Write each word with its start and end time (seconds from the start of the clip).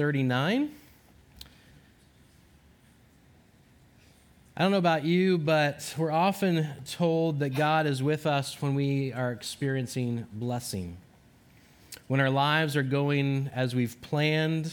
39. 0.00 0.70
I 4.56 4.62
don't 4.62 4.70
know 4.70 4.78
about 4.78 5.04
you, 5.04 5.36
but 5.36 5.94
we're 5.98 6.10
often 6.10 6.66
told 6.90 7.40
that 7.40 7.50
God 7.50 7.86
is 7.86 8.02
with 8.02 8.26
us 8.26 8.62
when 8.62 8.74
we 8.74 9.12
are 9.12 9.30
experiencing 9.30 10.26
blessing, 10.32 10.96
when 12.08 12.18
our 12.18 12.30
lives 12.30 12.76
are 12.76 12.82
going 12.82 13.50
as 13.54 13.74
we've 13.74 14.00
planned, 14.00 14.72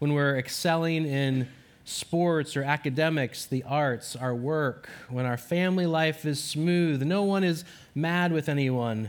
when 0.00 0.12
we're 0.12 0.36
excelling 0.36 1.06
in 1.06 1.48
sports 1.86 2.54
or 2.54 2.62
academics, 2.62 3.46
the 3.46 3.62
arts, 3.62 4.16
our 4.16 4.34
work, 4.34 4.86
when 5.08 5.24
our 5.24 5.38
family 5.38 5.86
life 5.86 6.26
is 6.26 6.44
smooth, 6.44 7.00
no 7.00 7.22
one 7.22 7.42
is 7.42 7.64
mad 7.94 8.34
with 8.34 8.50
anyone. 8.50 9.08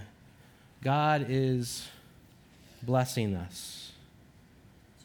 God 0.81 1.25
is 1.27 1.85
blessing 2.81 3.35
us. 3.35 3.82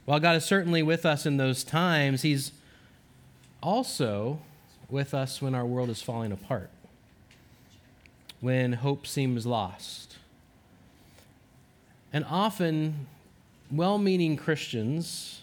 While 0.08 0.20
God 0.20 0.36
is 0.36 0.44
certainly 0.46 0.82
with 0.82 1.04
us 1.04 1.26
in 1.26 1.36
those 1.36 1.62
times, 1.62 2.22
He's 2.22 2.52
also 3.62 4.38
with 4.88 5.12
us 5.12 5.42
when 5.42 5.54
our 5.54 5.66
world 5.66 5.90
is 5.90 6.00
falling 6.00 6.32
apart, 6.32 6.70
when 8.40 8.72
hope 8.72 9.06
seems 9.06 9.44
lost. 9.44 10.16
And 12.10 12.24
often, 12.24 13.06
well 13.70 13.98
meaning 13.98 14.38
Christians 14.38 15.42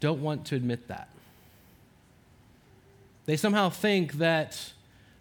don't 0.00 0.20
want 0.20 0.44
to 0.46 0.56
admit 0.56 0.88
that. 0.88 1.06
They 3.26 3.36
somehow 3.36 3.70
think 3.70 4.14
that 4.14 4.72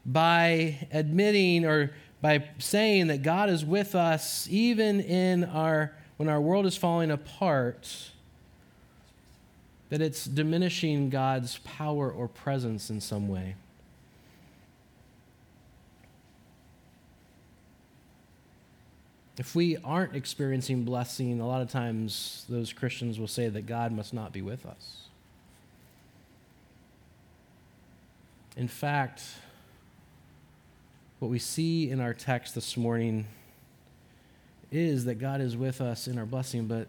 by 0.04 0.88
admitting 0.92 1.66
or 1.66 1.92
by 2.20 2.46
saying 2.58 3.06
that 3.08 3.22
God 3.22 3.52
is 3.52 3.64
with 3.64 3.94
us 3.94 4.48
even 4.50 5.02
in 5.02 5.44
our 5.44 5.92
when 6.24 6.30
our 6.30 6.40
world 6.40 6.66
is 6.66 6.78
falling 6.78 7.12
apart, 7.12 8.12
that 9.90 10.00
it's 10.02 10.24
diminishing 10.24 11.10
God's 11.10 11.58
power 11.66 12.10
or 12.10 12.30
presence 12.30 12.90
in 12.90 13.02
some 13.02 13.28
way. 13.28 13.56
If 19.38 19.54
we 19.54 19.76
aren't 19.84 20.16
experiencing 20.16 20.86
blessing, 20.86 21.42
a 21.42 21.46
lot 21.46 21.62
of 21.62 21.70
times 21.70 22.46
those 22.48 22.72
Christians 22.72 23.20
will 23.20 23.28
say 23.28 23.50
that 23.50 23.66
God 23.66 23.92
must 23.92 24.14
not 24.14 24.32
be 24.32 24.42
with 24.42 24.66
us. 24.66 25.10
In 28.56 28.70
fact, 28.70 29.24
what 31.20 31.28
we 31.28 31.40
see 31.40 31.90
in 31.90 32.00
our 32.00 32.14
text 32.14 32.56
this 32.56 32.78
morning 32.78 33.26
is 34.74 35.06
that 35.06 35.16
God 35.16 35.40
is 35.40 35.56
with 35.56 35.82
us 35.82 36.08
in 36.08 36.18
our 36.18 36.26
blessing, 36.26 36.66
but 36.66 36.88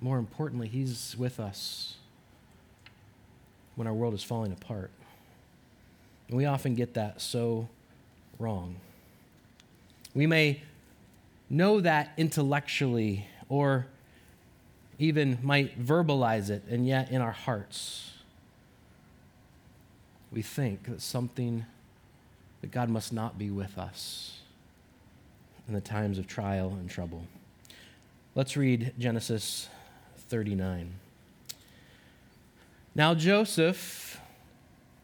more 0.00 0.18
importantly, 0.18 0.66
He's 0.66 1.14
with 1.16 1.38
us 1.38 1.96
when 3.76 3.86
our 3.86 3.94
world 3.94 4.12
is 4.14 4.24
falling 4.24 4.52
apart. 4.52 4.90
And 6.28 6.36
we 6.36 6.44
often 6.44 6.74
get 6.74 6.94
that 6.94 7.20
so 7.20 7.68
wrong. 8.38 8.76
We 10.14 10.26
may 10.26 10.62
know 11.48 11.80
that 11.80 12.12
intellectually 12.16 13.26
or 13.48 13.86
even 14.98 15.38
might 15.42 15.78
verbalize 15.78 16.50
it, 16.50 16.64
and 16.68 16.86
yet 16.86 17.10
in 17.10 17.20
our 17.20 17.32
hearts, 17.32 18.14
we 20.32 20.42
think 20.42 20.84
that 20.86 21.02
something, 21.02 21.66
that 22.62 22.72
God 22.72 22.88
must 22.88 23.12
not 23.12 23.38
be 23.38 23.50
with 23.50 23.78
us 23.78 24.40
in 25.68 25.74
the 25.74 25.80
times 25.80 26.18
of 26.18 26.26
trial 26.26 26.70
and 26.70 26.88
trouble. 26.88 27.24
Let's 28.34 28.56
read 28.56 28.92
Genesis 28.98 29.68
39. 30.28 30.92
Now 32.94 33.14
Joseph 33.14 34.20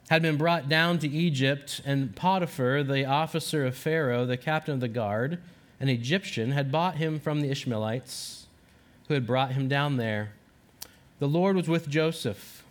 had 0.09 0.23
been 0.23 0.37
brought 0.37 0.69
down 0.69 0.99
to 0.99 1.09
Egypt, 1.09 1.81
and 1.85 2.15
Potiphar, 2.15 2.83
the 2.83 3.07
officer 3.07 3.65
of 3.65 3.77
Pharaoh, 3.77 4.27
the 4.27 4.37
captain 4.37 4.75
of 4.75 4.81
the 4.81 4.89
guard, 4.89 5.39
an 5.81 5.89
Egyptian, 5.89 6.53
had 6.53 6.71
bought 6.71 6.97
him 6.97 7.19
from 7.19 7.41
the 7.41 7.51
Ishmaelites 7.51 8.47
who 9.09 9.15
had 9.15 9.27
brought 9.27 9.53
him 9.53 9.69
down 9.69 9.97
there. 9.97 10.33
The 11.19 11.29
Lord 11.29 11.57
was 11.57 11.69
with 11.69 11.89
Joseph, 11.89 12.63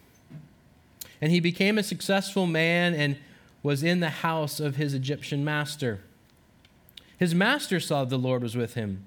and 1.19 1.31
he 1.31 1.40
became 1.40 1.78
a 1.78 1.84
successful 1.84 2.46
man 2.46 2.94
and 2.94 3.18
was 3.63 3.84
in 3.84 4.00
the 4.00 4.09
house 4.09 4.59
of 4.59 4.75
his 4.75 4.94
Egyptian 4.94 5.44
master. 5.44 6.02
His 7.22 7.36
master 7.36 7.80
saw 7.80 8.00
that 8.04 8.09
the 8.09 8.18
Lord 8.18 8.42
was 8.42 8.58
with 8.58 8.74
him 8.74 9.06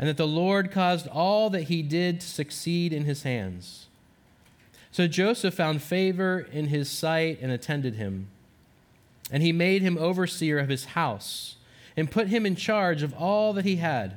and 0.00 0.08
that 0.08 0.16
the 0.16 0.26
Lord 0.26 0.72
caused 0.72 1.06
all 1.06 1.48
that 1.50 1.68
he 1.68 1.80
did 1.80 2.20
to 2.20 2.26
succeed 2.26 2.92
in 2.92 3.04
his 3.04 3.22
hands. 3.22 3.86
So 4.90 5.06
Joseph 5.06 5.54
found 5.54 5.80
favor 5.80 6.48
in 6.50 6.66
his 6.66 6.90
sight 6.90 7.38
and 7.40 7.52
attended 7.52 7.94
him. 7.94 8.26
And 9.30 9.44
he 9.44 9.52
made 9.52 9.80
him 9.80 9.96
overseer 9.96 10.58
of 10.58 10.68
his 10.68 10.86
house 10.86 11.54
and 11.96 12.10
put 12.10 12.26
him 12.26 12.46
in 12.46 12.56
charge 12.56 13.04
of 13.04 13.14
all 13.14 13.52
that 13.52 13.64
he 13.64 13.76
had. 13.76 14.16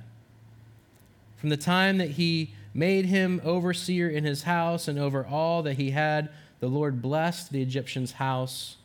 From 1.38 1.50
the 1.50 1.56
time 1.56 2.00
that 2.00 2.12
he 2.12 2.56
made 2.74 3.06
him 3.06 3.42
overseer 3.44 4.10
in 4.10 4.24
his 4.24 4.42
house 4.42 4.88
and 4.88 4.98
over 4.98 5.24
all 5.24 5.62
that 5.62 5.78
he 5.78 5.92
had, 5.92 6.30
the 6.62 6.68
Lord 6.68 7.00
blessed 7.00 7.52
the 7.52 7.62
Egyptian's 7.62 8.14
house 8.14 8.78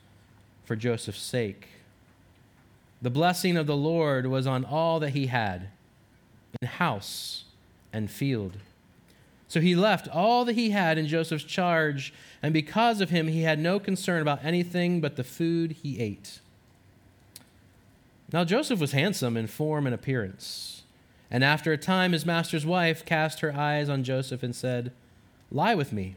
for 0.66 0.76
Joseph's 0.76 1.22
sake. 1.22 1.68
The 3.04 3.10
blessing 3.10 3.58
of 3.58 3.66
the 3.66 3.76
Lord 3.76 4.28
was 4.28 4.46
on 4.46 4.64
all 4.64 4.98
that 5.00 5.10
he 5.10 5.26
had 5.26 5.68
in 6.58 6.68
house 6.68 7.44
and 7.92 8.10
field. 8.10 8.56
So 9.46 9.60
he 9.60 9.76
left 9.76 10.08
all 10.08 10.46
that 10.46 10.54
he 10.54 10.70
had 10.70 10.96
in 10.96 11.06
Joseph's 11.06 11.44
charge, 11.44 12.14
and 12.42 12.54
because 12.54 13.02
of 13.02 13.10
him, 13.10 13.28
he 13.28 13.42
had 13.42 13.58
no 13.58 13.78
concern 13.78 14.22
about 14.22 14.42
anything 14.42 15.02
but 15.02 15.16
the 15.16 15.22
food 15.22 15.72
he 15.82 16.00
ate. 16.00 16.40
Now 18.32 18.42
Joseph 18.42 18.80
was 18.80 18.92
handsome 18.92 19.36
in 19.36 19.48
form 19.48 19.84
and 19.86 19.94
appearance. 19.94 20.84
And 21.30 21.44
after 21.44 21.74
a 21.74 21.76
time, 21.76 22.12
his 22.12 22.24
master's 22.24 22.64
wife 22.64 23.04
cast 23.04 23.40
her 23.40 23.54
eyes 23.54 23.90
on 23.90 24.02
Joseph 24.02 24.42
and 24.42 24.56
said, 24.56 24.92
Lie 25.50 25.74
with 25.74 25.92
me. 25.92 26.16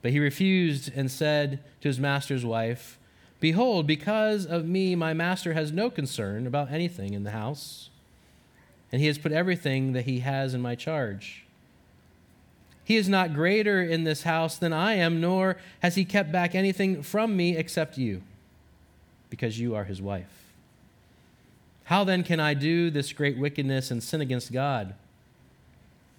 But 0.00 0.12
he 0.12 0.20
refused 0.20 0.92
and 0.94 1.10
said 1.10 1.58
to 1.80 1.88
his 1.88 1.98
master's 1.98 2.44
wife, 2.44 3.00
Behold, 3.42 3.88
because 3.88 4.46
of 4.46 4.64
me, 4.64 4.94
my 4.94 5.12
master 5.12 5.52
has 5.52 5.72
no 5.72 5.90
concern 5.90 6.46
about 6.46 6.70
anything 6.70 7.12
in 7.12 7.24
the 7.24 7.32
house 7.32 7.90
and 8.92 9.00
he 9.00 9.08
has 9.08 9.18
put 9.18 9.32
everything 9.32 9.94
that 9.94 10.04
he 10.04 10.20
has 10.20 10.54
in 10.54 10.60
my 10.60 10.76
charge. 10.76 11.44
He 12.84 12.96
is 12.96 13.08
not 13.08 13.34
greater 13.34 13.82
in 13.82 14.04
this 14.04 14.22
house 14.22 14.56
than 14.56 14.72
I 14.72 14.94
am, 14.94 15.20
nor 15.20 15.56
has 15.80 15.96
he 15.96 16.04
kept 16.04 16.30
back 16.30 16.54
anything 16.54 17.02
from 17.02 17.36
me 17.36 17.56
except 17.56 17.98
you, 17.98 18.22
because 19.28 19.58
you 19.58 19.74
are 19.74 19.84
his 19.84 20.00
wife. 20.00 20.52
How 21.86 22.04
then 22.04 22.22
can 22.22 22.38
I 22.38 22.54
do 22.54 22.90
this 22.90 23.12
great 23.12 23.36
wickedness 23.36 23.90
and 23.90 24.00
sin 24.00 24.20
against 24.20 24.52
God? 24.52 24.94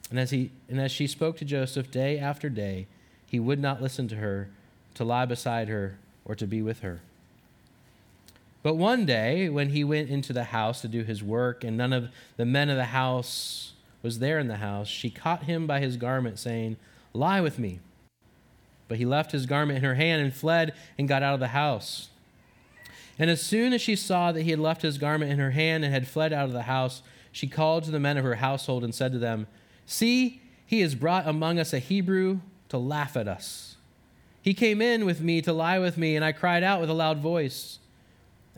And 0.09 0.19
as, 0.19 0.31
he, 0.31 0.51
and 0.67 0.81
as 0.81 0.91
she 0.91 1.07
spoke 1.07 1.37
to 1.37 1.45
Joseph 1.45 1.89
day 1.89 2.19
after 2.19 2.49
day, 2.49 2.87
he 3.25 3.39
would 3.39 3.61
not 3.61 3.81
listen 3.81 4.09
to 4.09 4.17
her, 4.17 4.49
to 4.95 5.05
lie 5.05 5.25
beside 5.25 5.69
her, 5.69 5.97
or 6.25 6.35
to 6.35 6.45
be 6.45 6.61
with 6.61 6.81
her. 6.81 6.99
But 8.63 8.75
one 8.75 9.05
day, 9.05 9.49
when 9.49 9.69
he 9.69 9.83
went 9.83 10.09
into 10.09 10.31
the 10.31 10.45
house 10.45 10.81
to 10.81 10.87
do 10.87 11.03
his 11.03 11.21
work, 11.21 11.65
and 11.65 11.77
none 11.77 11.91
of 11.91 12.09
the 12.37 12.45
men 12.45 12.69
of 12.69 12.77
the 12.77 12.85
house 12.85 13.73
was 14.01 14.19
there 14.19 14.39
in 14.39 14.47
the 14.47 14.57
house, 14.57 14.87
she 14.87 15.09
caught 15.09 15.43
him 15.43 15.67
by 15.67 15.81
his 15.81 15.97
garment, 15.97 16.39
saying, 16.39 16.77
Lie 17.13 17.41
with 17.41 17.59
me. 17.59 17.81
But 18.87 18.97
he 18.97 19.05
left 19.05 19.33
his 19.33 19.45
garment 19.45 19.77
in 19.77 19.83
her 19.83 19.95
hand 19.95 20.21
and 20.21 20.33
fled 20.33 20.73
and 20.97 21.07
got 21.07 21.23
out 21.23 21.33
of 21.33 21.39
the 21.41 21.49
house. 21.49 22.09
And 23.19 23.29
as 23.29 23.41
soon 23.41 23.73
as 23.73 23.81
she 23.81 23.95
saw 23.95 24.31
that 24.31 24.41
he 24.41 24.51
had 24.51 24.59
left 24.59 24.81
his 24.81 24.97
garment 24.97 25.31
in 25.31 25.39
her 25.39 25.51
hand 25.51 25.83
and 25.83 25.93
had 25.93 26.07
fled 26.07 26.33
out 26.33 26.45
of 26.45 26.53
the 26.53 26.63
house, 26.63 27.03
she 27.31 27.47
called 27.47 27.83
to 27.83 27.91
the 27.91 27.99
men 27.99 28.17
of 28.17 28.23
her 28.23 28.35
household 28.35 28.83
and 28.83 28.95
said 28.95 29.11
to 29.11 29.19
them, 29.19 29.47
See, 29.85 30.41
he 30.65 30.81
has 30.81 30.95
brought 30.95 31.27
among 31.27 31.59
us 31.59 31.73
a 31.73 31.79
Hebrew 31.79 32.39
to 32.69 32.77
laugh 32.77 33.17
at 33.17 33.27
us. 33.27 33.75
He 34.41 34.53
came 34.53 34.81
in 34.81 35.05
with 35.05 35.21
me 35.21 35.41
to 35.41 35.53
lie 35.53 35.79
with 35.79 35.97
me, 35.97 36.15
and 36.15 36.25
I 36.25 36.31
cried 36.31 36.63
out 36.63 36.81
with 36.81 36.89
a 36.89 36.93
loud 36.93 37.19
voice. 37.19 37.79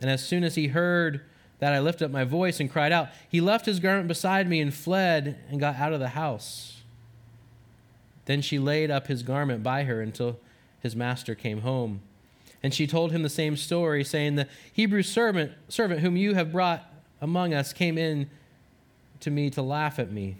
And 0.00 0.10
as 0.10 0.24
soon 0.24 0.44
as 0.44 0.54
he 0.54 0.68
heard 0.68 1.22
that, 1.58 1.72
I 1.72 1.80
lifted 1.80 2.06
up 2.06 2.10
my 2.10 2.24
voice 2.24 2.60
and 2.60 2.70
cried 2.70 2.92
out. 2.92 3.08
He 3.28 3.40
left 3.40 3.66
his 3.66 3.80
garment 3.80 4.08
beside 4.08 4.48
me 4.48 4.60
and 4.60 4.72
fled 4.72 5.38
and 5.48 5.58
got 5.58 5.76
out 5.76 5.92
of 5.92 6.00
the 6.00 6.10
house. 6.10 6.82
Then 8.26 8.42
she 8.42 8.58
laid 8.58 8.90
up 8.90 9.06
his 9.06 9.22
garment 9.22 9.62
by 9.62 9.84
her 9.84 10.02
until 10.02 10.38
his 10.80 10.94
master 10.94 11.34
came 11.34 11.62
home. 11.62 12.00
And 12.62 12.74
she 12.74 12.86
told 12.86 13.12
him 13.12 13.22
the 13.22 13.28
same 13.28 13.56
story, 13.56 14.02
saying, 14.02 14.34
The 14.34 14.48
Hebrew 14.72 15.02
servant, 15.02 15.52
servant 15.68 16.00
whom 16.00 16.16
you 16.16 16.34
have 16.34 16.52
brought 16.52 16.84
among 17.20 17.54
us 17.54 17.72
came 17.72 17.96
in 17.96 18.28
to 19.20 19.30
me 19.30 19.50
to 19.50 19.62
laugh 19.62 19.98
at 19.98 20.10
me. 20.10 20.36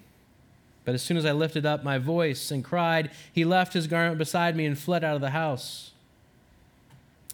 But 0.84 0.94
as 0.94 1.02
soon 1.02 1.16
as 1.16 1.24
I 1.24 1.32
lifted 1.32 1.66
up 1.66 1.82
my 1.82 1.98
voice 1.98 2.50
and 2.50 2.64
cried, 2.64 3.10
he 3.32 3.44
left 3.44 3.72
his 3.72 3.86
garment 3.86 4.18
beside 4.18 4.56
me 4.56 4.66
and 4.66 4.78
fled 4.78 5.02
out 5.02 5.16
of 5.16 5.20
the 5.20 5.30
house. 5.30 5.92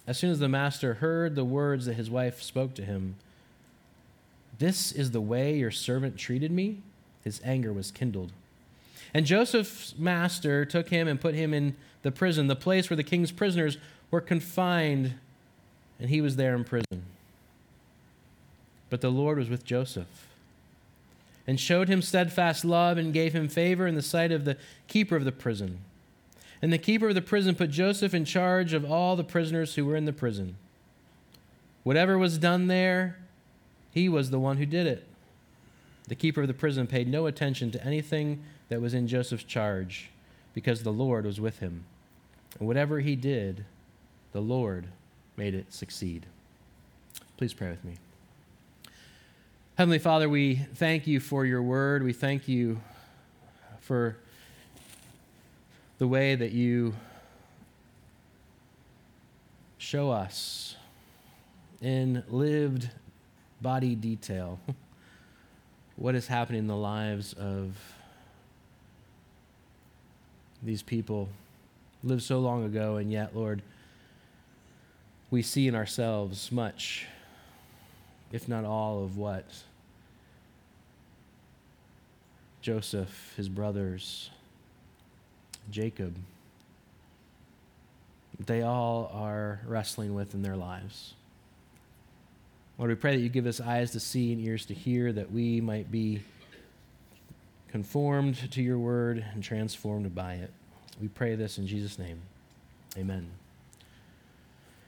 As 0.07 0.19
soon 0.19 0.31
as 0.31 0.41
the 0.41 0.49
master 0.49 0.95
heard 0.95 1.35
the 1.35 1.45
words 1.45 1.87
that 1.87 1.95
his 1.95 2.11
wife 2.11 2.43
spoke 2.43 2.75
to 2.75 2.85
him, 2.85 3.17
This 4.59 4.93
is 4.93 5.13
the 5.13 5.21
way 5.21 5.57
your 5.57 5.71
servant 5.71 6.17
treated 6.17 6.51
me, 6.51 6.79
his 7.23 7.41
anger 7.45 7.73
was 7.73 7.91
kindled. 7.91 8.33
And 9.15 9.27
Joseph's 9.27 9.97
master 9.99 10.65
took 10.65 10.89
him 10.89 11.07
and 11.07 11.21
put 11.21 11.35
him 11.35 11.55
in 11.55 11.77
the 12.03 12.11
prison, 12.11 12.47
the 12.47 12.57
place 12.57 12.91
where 12.91 12.97
the 12.97 13.05
king's 13.05 13.31
prisoners 13.31 13.79
were 14.11 14.21
confined, 14.21 15.15
and 16.01 16.11
he 16.11 16.21
was 16.21 16.37
there 16.37 16.55
in 16.55 16.65
prison. 16.65 17.05
But 18.91 19.01
the 19.01 19.11
Lord 19.11 19.39
was 19.39 19.49
with 19.49 19.65
Joseph 19.65 20.27
and 21.47 21.59
showed 21.59 21.89
him 21.89 22.03
steadfast 22.03 22.65
love 22.65 22.99
and 22.99 23.13
gave 23.13 23.33
him 23.33 23.49
favor 23.49 23.87
in 23.87 23.95
the 23.95 24.03
sight 24.03 24.33
of 24.33 24.45
the 24.45 24.57
keeper 24.87 25.17
of 25.17 25.25
the 25.25 25.33
prison. 25.33 25.79
And 26.63 26.73
the 26.73 26.79
keeper 26.79 27.09
of 27.09 27.17
the 27.17 27.21
prison 27.21 27.57
put 27.57 27.71
Joseph 27.71 28.15
in 28.15 28.25
charge 28.25 28.73
of 28.73 28.91
all 28.91 29.17
the 29.17 29.25
prisoners 29.25 29.75
who 29.75 29.85
were 29.85 29.97
in 29.97 30.05
the 30.05 30.13
prison. 30.13 30.57
Whatever 31.83 32.17
was 32.17 32.39
done 32.39 32.69
there, 32.69 33.19
he 33.91 34.09
was 34.09 34.31
the 34.31 34.39
one 34.39 34.59
who 34.59 34.67
did 34.67 34.87
it. 34.87 35.05
The 36.07 36.15
keeper 36.15 36.43
of 36.43 36.49
the 36.49 36.55
prison 36.55 36.87
paid 36.87 37.09
no 37.09 37.27
attention 37.27 37.73
to 37.73 37.85
anything 37.85 38.45
that 38.69 38.81
was 38.81 38.95
in 38.95 39.09
Joseph's 39.09 39.45
charge 39.45 40.11
because 40.55 40.83
the 40.83 40.93
Lord 40.93 41.27
was 41.27 41.41
with 41.41 41.59
him. 41.59 41.85
And 42.59 42.69
whatever 42.69 43.01
he 43.01 43.17
did, 43.17 43.65
the 44.33 44.41
Lord 44.41 44.87
made 45.37 45.55
it 45.55 45.73
succeed. 45.73 46.27
Please 47.37 47.55
pray 47.55 47.71
with 47.71 47.85
me. 47.85 47.95
Heavenly 49.77 49.99
Father, 49.99 50.29
we 50.29 50.57
thank 50.75 51.07
you 51.07 51.19
for 51.19 51.45
your 51.45 51.63
word. 51.63 52.03
We 52.03 52.13
thank 52.13 52.47
you 52.47 52.81
for 53.81 54.17
the 56.03 56.09
way 56.09 56.35
that 56.35 56.51
you 56.51 56.93
show 59.79 60.11
us 60.11 60.75
in 61.81 62.25
lived 62.29 62.91
body 63.61 63.95
detail 63.95 64.59
what 65.97 66.17
is 66.17 66.27
happening 66.27 66.59
in 66.59 66.67
the 66.67 66.75
lives 66.75 67.35
of 67.35 67.77
these 70.61 70.83
people 70.83 71.29
lived 72.03 72.25
so 72.25 72.41
long 72.41 72.65
ago, 72.65 72.97
and 72.97 73.13
yet, 73.13 73.37
Lord, 73.37 73.63
we 75.31 75.41
see 75.41 75.69
in 75.69 75.77
ourselves 75.77 76.51
much, 76.51 77.07
if 78.33 78.49
not 78.49 78.65
all, 78.65 79.05
of 79.05 79.17
what 79.17 79.47
Joseph, 82.61 83.35
his 83.37 83.49
brothers, 83.49 84.31
Jacob, 85.71 86.17
they 88.39 88.63
all 88.63 89.11
are 89.15 89.61
wrestling 89.67 90.15
with 90.15 90.35
in 90.35 90.43
their 90.43 90.57
lives. 90.57 91.15
Lord, 92.79 92.91
we 92.91 92.95
pray 92.95 93.17
that 93.17 93.23
you 93.23 93.29
give 93.29 93.47
us 93.47 93.61
eyes 93.61 93.93
to 93.93 94.01
see 94.01 94.33
and 94.33 94.41
ears 94.41 94.67
to 94.67 94.75
hear, 94.75 95.13
that 95.13 95.31
we 95.31 95.61
might 95.61 95.91
be 95.91 96.23
conformed 97.69 98.51
to 98.53 98.63
your 98.63 98.79
word 98.79 99.25
and 99.33 99.43
transformed 99.43 100.15
by 100.15 100.35
it. 100.35 100.51
We 101.01 101.09
pray 101.09 101.35
this 101.37 101.59
in 101.59 101.67
Jesus' 101.67 101.99
name. 101.99 102.21
Amen. 102.97 103.31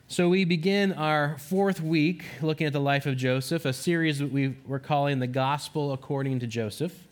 So, 0.09 0.29
we 0.29 0.45
begin 0.45 0.93
our 0.93 1.39
fourth 1.39 1.81
week 1.81 2.25
looking 2.43 2.67
at 2.67 2.73
the 2.75 2.81
life 2.81 3.07
of 3.07 3.17
Joseph, 3.17 3.65
a 3.65 3.73
series 3.73 4.19
that 4.19 4.31
we 4.31 4.57
were 4.67 4.79
calling 4.79 5.19
The 5.19 5.27
Gospel 5.27 5.93
According 5.93 6.41
to 6.41 6.47
Joseph. 6.47 7.07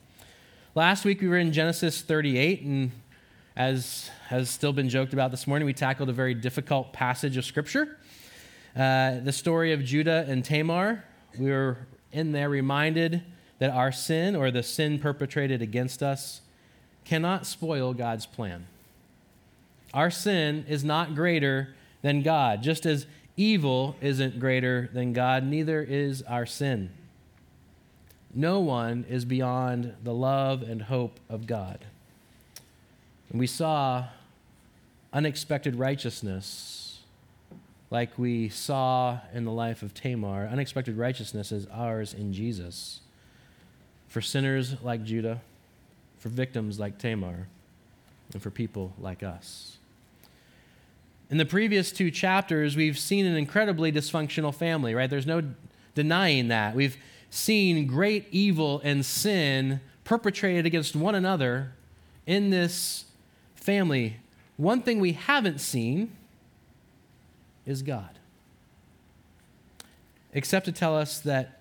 Last 0.74 1.04
week 1.04 1.20
we 1.20 1.28
were 1.28 1.38
in 1.38 1.52
Genesis 1.52 2.02
38, 2.02 2.62
and 2.62 2.92
as 3.56 4.10
has 4.28 4.48
still 4.48 4.72
been 4.72 4.88
joked 4.88 5.12
about 5.12 5.30
this 5.30 5.46
morning, 5.46 5.66
we 5.66 5.74
tackled 5.74 6.08
a 6.08 6.12
very 6.12 6.34
difficult 6.34 6.92
passage 6.92 7.36
of 7.36 7.44
Scripture. 7.44 7.98
Uh, 8.74 9.20
the 9.20 9.32
story 9.32 9.72
of 9.72 9.84
Judah 9.84 10.24
and 10.26 10.44
Tamar. 10.44 11.04
We 11.38 11.50
were 11.50 11.78
in 12.12 12.32
there 12.32 12.48
reminded 12.48 13.22
that 13.58 13.70
our 13.70 13.92
sin 13.92 14.34
or 14.34 14.50
the 14.50 14.62
sin 14.62 14.98
perpetrated 14.98 15.60
against 15.60 16.02
us 16.02 16.40
cannot 17.04 17.46
spoil 17.46 17.92
God's 17.92 18.26
plan. 18.26 18.66
Our 19.92 20.10
sin 20.10 20.64
is 20.68 20.82
not 20.82 21.14
greater 21.14 21.74
than 22.00 22.22
God. 22.22 22.62
Just 22.62 22.86
as 22.86 23.06
evil 23.36 23.96
isn't 24.00 24.40
greater 24.40 24.88
than 24.92 25.12
God, 25.12 25.44
neither 25.44 25.82
is 25.82 26.22
our 26.22 26.46
sin. 26.46 26.90
No 28.34 28.60
one 28.60 29.04
is 29.10 29.26
beyond 29.26 29.94
the 30.02 30.14
love 30.14 30.62
and 30.62 30.82
hope 30.82 31.20
of 31.28 31.46
God. 31.46 31.84
And 33.32 33.40
we 33.40 33.46
saw 33.46 34.04
unexpected 35.10 35.76
righteousness, 35.76 37.00
like 37.90 38.18
we 38.18 38.50
saw 38.50 39.20
in 39.32 39.46
the 39.46 39.50
life 39.50 39.82
of 39.82 39.94
Tamar. 39.94 40.46
Unexpected 40.52 40.98
righteousness 40.98 41.50
is 41.50 41.66
ours 41.72 42.12
in 42.12 42.34
Jesus. 42.34 43.00
For 44.06 44.20
sinners 44.20 44.76
like 44.82 45.02
Judah, 45.02 45.40
for 46.18 46.28
victims 46.28 46.78
like 46.78 46.98
Tamar, 46.98 47.48
and 48.34 48.42
for 48.42 48.50
people 48.50 48.92
like 48.98 49.22
us. 49.22 49.78
In 51.30 51.38
the 51.38 51.46
previous 51.46 51.90
two 51.90 52.10
chapters, 52.10 52.76
we've 52.76 52.98
seen 52.98 53.24
an 53.24 53.36
incredibly 53.36 53.90
dysfunctional 53.90 54.54
family, 54.54 54.94
right? 54.94 55.08
There's 55.08 55.26
no 55.26 55.42
denying 55.94 56.48
that. 56.48 56.74
We've 56.74 56.98
seen 57.30 57.86
great 57.86 58.26
evil 58.30 58.82
and 58.84 59.06
sin 59.06 59.80
perpetrated 60.04 60.66
against 60.66 60.94
one 60.94 61.14
another 61.14 61.72
in 62.26 62.50
this 62.50 63.06
family. 63.62 64.16
One 64.56 64.82
thing 64.82 65.00
we 65.00 65.12
haven't 65.12 65.60
seen 65.60 66.12
is 67.64 67.82
God. 67.82 68.18
Except 70.32 70.66
to 70.66 70.72
tell 70.72 70.96
us 70.96 71.20
that 71.20 71.60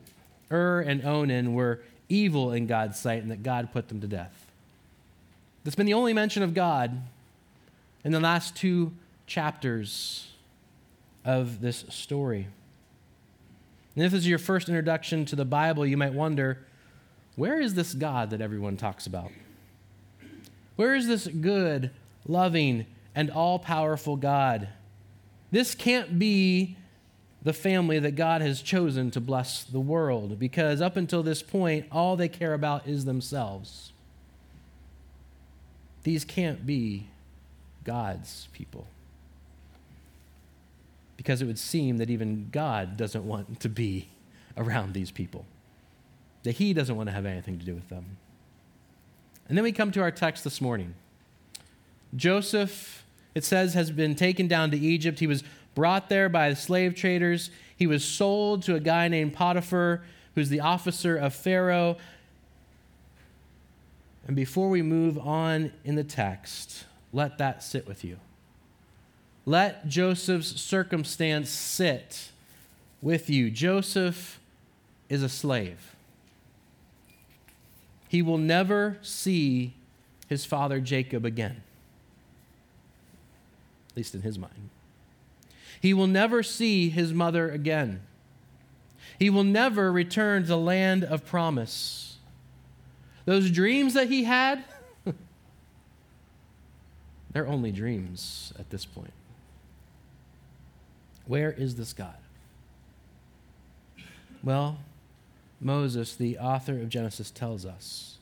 Ur 0.52 0.82
and 0.82 1.06
Onan 1.06 1.54
were 1.54 1.82
evil 2.10 2.52
in 2.52 2.68
God's 2.68 3.00
sight 3.00 3.22
and 3.22 3.32
that 3.32 3.44
God 3.44 3.72
put 3.72 3.88
them 3.88 4.02
to 4.02 4.08
death. 4.08 4.48
That's 5.64 5.76
been 5.76 5.86
the 5.86 5.94
only 5.94 6.14
mention 6.14 6.44
of 6.44 6.54
God 6.54 7.02
in 8.04 8.12
the 8.12 8.20
last 8.20 8.56
two 8.56 8.92
chapters 9.28 10.28
of 11.24 11.62
this 11.62 11.86
story. 11.90 12.48
And 13.96 14.06
if 14.06 14.12
this 14.12 14.22
is 14.22 14.28
your 14.28 14.40
first 14.40 14.70
introduction 14.70 15.26
to 15.26 15.36
the 15.36 15.46
Bible, 15.46 15.86
you 15.86 15.98
might 15.98 16.14
wonder 16.14 16.66
where 17.36 17.60
is 17.60 17.76
this 17.76 17.94
God 17.94 18.32
that 18.32 18.42
everyone 18.42 18.76
talks 18.76 19.06
about? 19.06 19.32
Where 20.82 20.96
is 20.96 21.06
this 21.06 21.28
good, 21.28 21.92
loving, 22.28 22.88
and 23.14 23.30
all 23.30 23.60
powerful 23.60 24.16
God? 24.16 24.68
This 25.52 25.76
can't 25.76 26.18
be 26.18 26.76
the 27.44 27.54
family 27.54 28.00
that 28.00 28.16
God 28.16 28.42
has 28.42 28.64
chosen 28.64 29.12
to 29.12 29.22
bless 29.22 29.64
the 29.64 29.80
world 29.80 30.40
because 30.40 30.82
up 30.82 30.98
until 30.98 31.22
this 31.22 31.44
point, 31.44 31.86
all 31.92 32.16
they 32.16 32.28
care 32.28 32.56
about 32.56 32.88
is 32.88 33.06
themselves. 33.06 33.94
These 36.02 36.26
can't 36.26 36.66
be 36.66 37.10
God's 37.84 38.48
people 38.52 38.88
because 41.16 41.44
it 41.44 41.46
would 41.46 41.60
seem 41.60 41.98
that 41.98 42.10
even 42.10 42.50
God 42.52 42.98
doesn't 42.98 43.24
want 43.24 43.60
to 43.60 43.70
be 43.70 44.08
around 44.58 44.96
these 44.96 45.12
people, 45.12 45.46
that 46.42 46.54
He 46.54 46.74
doesn't 46.74 46.96
want 46.96 47.08
to 47.08 47.14
have 47.14 47.28
anything 47.28 47.60
to 47.60 47.66
do 47.68 47.76
with 47.76 47.88
them. 47.90 48.18
And 49.52 49.58
then 49.58 49.66
we 49.66 49.74
come 49.74 49.92
to 49.92 50.02
our 50.02 50.12
text 50.12 50.46
this 50.46 50.62
morning. 50.62 50.96
Joseph, 52.16 53.04
it 53.36 53.44
says, 53.44 53.74
has 53.74 53.92
been 53.92 54.16
taken 54.16 54.48
down 54.48 54.72
to 54.72 54.80
Egypt. 54.80 55.20
He 55.20 55.28
was 55.28 55.44
brought 55.76 56.08
there 56.08 56.30
by 56.30 56.50
the 56.50 56.56
slave 56.56 56.96
traders. 56.96 57.52
He 57.76 57.86
was 57.86 58.06
sold 58.06 58.64
to 58.64 58.76
a 58.76 58.80
guy 58.80 59.10
named 59.10 59.34
Potiphar, 59.34 60.04
who's 60.36 60.48
the 60.48 60.62
officer 60.62 61.18
of 61.18 61.36
Pharaoh. 61.36 61.98
And 64.26 64.38
before 64.38 64.70
we 64.70 64.82
move 64.82 65.18
on 65.18 65.74
in 65.84 65.96
the 65.96 66.06
text, 66.06 66.86
let 67.12 67.38
that 67.40 67.62
sit 67.62 67.86
with 67.86 68.06
you. 68.06 68.20
Let 69.46 69.86
Joseph's 69.86 70.62
circumstance 70.62 71.50
sit 71.50 72.32
with 73.02 73.30
you. 73.30 73.52
Joseph 73.52 74.40
is 75.10 75.22
a 75.22 75.28
slave. 75.28 75.94
He 78.12 78.22
will 78.22 78.38
never 78.38 78.98
see 79.02 79.74
his 80.28 80.44
father 80.44 80.82
Jacob 80.82 81.24
again, 81.24 81.64
at 83.90 83.96
least 83.96 84.14
in 84.14 84.22
his 84.22 84.38
mind. 84.38 84.70
He 85.80 85.94
will 85.94 86.08
never 86.08 86.44
see 86.44 86.90
his 86.90 87.14
mother 87.14 87.50
again. 87.50 88.02
He 89.18 89.30
will 89.30 89.46
never 89.46 89.94
return 89.94 90.42
to 90.42 90.48
the 90.50 90.58
land 90.58 91.06
of 91.06 91.26
promise. 91.26 92.18
Those 93.24 93.50
dreams 93.50 93.94
that 93.94 94.10
he 94.10 94.26
had, 94.26 94.66
they're 97.32 97.48
only 97.48 97.72
dreams 97.72 98.52
at 98.60 98.70
this 98.72 98.84
point. 98.84 99.14
Where 101.28 101.54
is 101.54 101.76
this 101.76 101.94
God? 101.94 102.18
Well, 104.44 104.80
Moses, 105.62 106.16
the 106.16 106.40
author 106.40 106.74
of 106.74 106.90
Genesis, 106.90 107.30
tells 107.30 107.66
us 107.66 108.18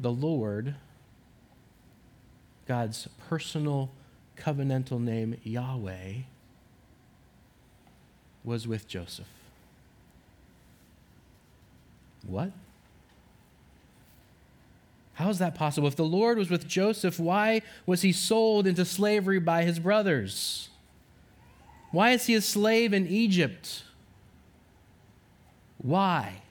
the 0.00 0.10
Lord, 0.10 0.74
God's 2.66 3.06
personal 3.28 3.90
covenantal 4.36 5.00
name, 5.00 5.36
Yahweh, 5.44 6.12
was 8.42 8.66
with 8.66 8.88
Joseph. 8.88 9.28
What? 12.26 12.50
How 15.14 15.28
is 15.28 15.38
that 15.38 15.54
possible? 15.54 15.86
If 15.86 15.96
the 15.96 16.04
Lord 16.04 16.38
was 16.38 16.50
with 16.50 16.66
Joseph, 16.66 17.20
why 17.20 17.62
was 17.84 18.02
he 18.02 18.12
sold 18.12 18.66
into 18.66 18.84
slavery 18.84 19.38
by 19.38 19.64
his 19.64 19.78
brothers? 19.78 20.70
Why 21.90 22.12
is 22.12 22.26
he 22.26 22.34
a 22.34 22.40
slave 22.40 22.94
in 22.94 23.06
Egypt? 23.06 23.84
Why? 25.82 26.42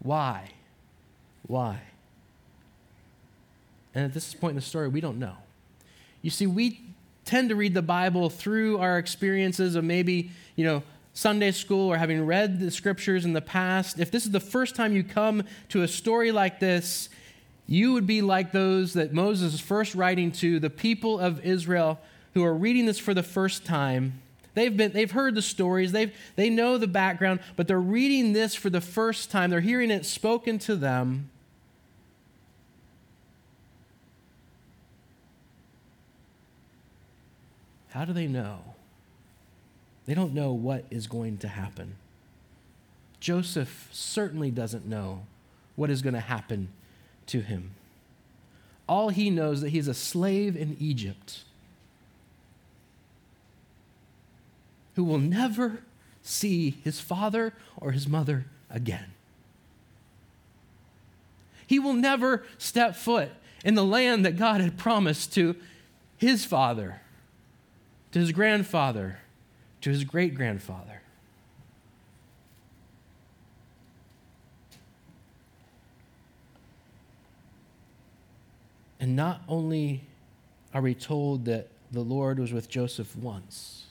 Why? 0.00 0.48
Why? 1.46 1.80
And 3.94 4.04
at 4.04 4.14
this 4.14 4.32
point 4.34 4.52
in 4.52 4.56
the 4.56 4.62
story, 4.62 4.88
we 4.88 5.00
don't 5.00 5.18
know. 5.18 5.36
You 6.22 6.30
see, 6.30 6.46
we 6.46 6.80
tend 7.24 7.48
to 7.50 7.56
read 7.56 7.74
the 7.74 7.82
Bible 7.82 8.30
through 8.30 8.78
our 8.78 8.98
experiences 8.98 9.74
of 9.74 9.84
maybe, 9.84 10.30
you 10.56 10.64
know, 10.64 10.82
Sunday 11.14 11.50
school 11.50 11.88
or 11.88 11.96
having 11.96 12.24
read 12.24 12.60
the 12.60 12.70
scriptures 12.70 13.24
in 13.24 13.32
the 13.32 13.40
past. 13.40 13.98
If 13.98 14.10
this 14.10 14.24
is 14.24 14.30
the 14.30 14.40
first 14.40 14.76
time 14.76 14.94
you 14.94 15.02
come 15.02 15.42
to 15.70 15.82
a 15.82 15.88
story 15.88 16.30
like 16.30 16.60
this, 16.60 17.08
you 17.66 17.92
would 17.92 18.06
be 18.06 18.22
like 18.22 18.52
those 18.52 18.94
that 18.94 19.12
Moses 19.12 19.54
is 19.54 19.60
first 19.60 19.94
writing 19.94 20.30
to, 20.32 20.60
the 20.60 20.70
people 20.70 21.18
of 21.18 21.44
Israel 21.44 21.98
who 22.34 22.44
are 22.44 22.54
reading 22.54 22.86
this 22.86 22.98
for 22.98 23.14
the 23.14 23.22
first 23.22 23.64
time. 23.64 24.22
They've, 24.58 24.76
been, 24.76 24.90
they've 24.90 25.12
heard 25.12 25.36
the 25.36 25.42
stories, 25.42 25.92
they've, 25.92 26.12
they 26.34 26.50
know 26.50 26.78
the 26.78 26.88
background, 26.88 27.38
but 27.54 27.68
they're 27.68 27.78
reading 27.78 28.32
this 28.32 28.56
for 28.56 28.70
the 28.70 28.80
first 28.80 29.30
time. 29.30 29.50
They're 29.50 29.60
hearing 29.60 29.92
it 29.92 30.04
spoken 30.04 30.58
to 30.58 30.74
them. 30.74 31.30
How 37.90 38.04
do 38.04 38.12
they 38.12 38.26
know? 38.26 38.58
They 40.06 40.14
don't 40.14 40.34
know 40.34 40.52
what 40.52 40.86
is 40.90 41.06
going 41.06 41.38
to 41.38 41.48
happen. 41.48 41.94
Joseph 43.20 43.88
certainly 43.92 44.50
doesn't 44.50 44.84
know 44.84 45.22
what 45.76 45.88
is 45.88 46.02
going 46.02 46.14
to 46.14 46.20
happen 46.20 46.70
to 47.28 47.42
him. 47.42 47.70
All 48.88 49.10
he 49.10 49.30
knows 49.30 49.60
that 49.60 49.68
he's 49.68 49.86
a 49.86 49.94
slave 49.94 50.56
in 50.56 50.76
Egypt 50.80 51.44
who 54.98 55.04
will 55.04 55.18
never 55.18 55.78
see 56.22 56.70
his 56.82 56.98
father 56.98 57.54
or 57.76 57.92
his 57.92 58.08
mother 58.08 58.46
again. 58.68 59.12
He 61.68 61.78
will 61.78 61.92
never 61.92 62.44
step 62.58 62.96
foot 62.96 63.30
in 63.64 63.76
the 63.76 63.84
land 63.84 64.24
that 64.26 64.36
God 64.36 64.60
had 64.60 64.76
promised 64.76 65.32
to 65.34 65.54
his 66.16 66.44
father 66.44 67.00
to 68.10 68.18
his 68.18 68.32
grandfather, 68.32 69.20
to 69.82 69.90
his 69.90 70.02
great 70.02 70.34
grandfather. 70.34 71.00
And 78.98 79.14
not 79.14 79.42
only 79.48 80.02
are 80.74 80.82
we 80.82 80.96
told 80.96 81.44
that 81.44 81.68
the 81.92 82.00
Lord 82.00 82.40
was 82.40 82.52
with 82.52 82.68
Joseph 82.68 83.14
once, 83.14 83.84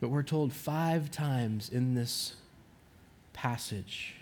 but 0.00 0.08
we're 0.08 0.22
told 0.22 0.52
five 0.52 1.10
times 1.10 1.68
in 1.68 1.94
this 1.94 2.34
passage 3.32 4.14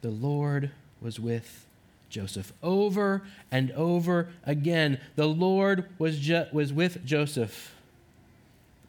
the 0.00 0.10
Lord 0.10 0.70
was 1.00 1.20
with 1.20 1.66
Joseph. 2.08 2.52
Over 2.62 3.22
and 3.50 3.70
over 3.72 4.28
again, 4.44 5.00
the 5.16 5.26
Lord 5.26 5.88
was, 5.98 6.20
was 6.52 6.72
with 6.72 7.04
Joseph. 7.04 7.74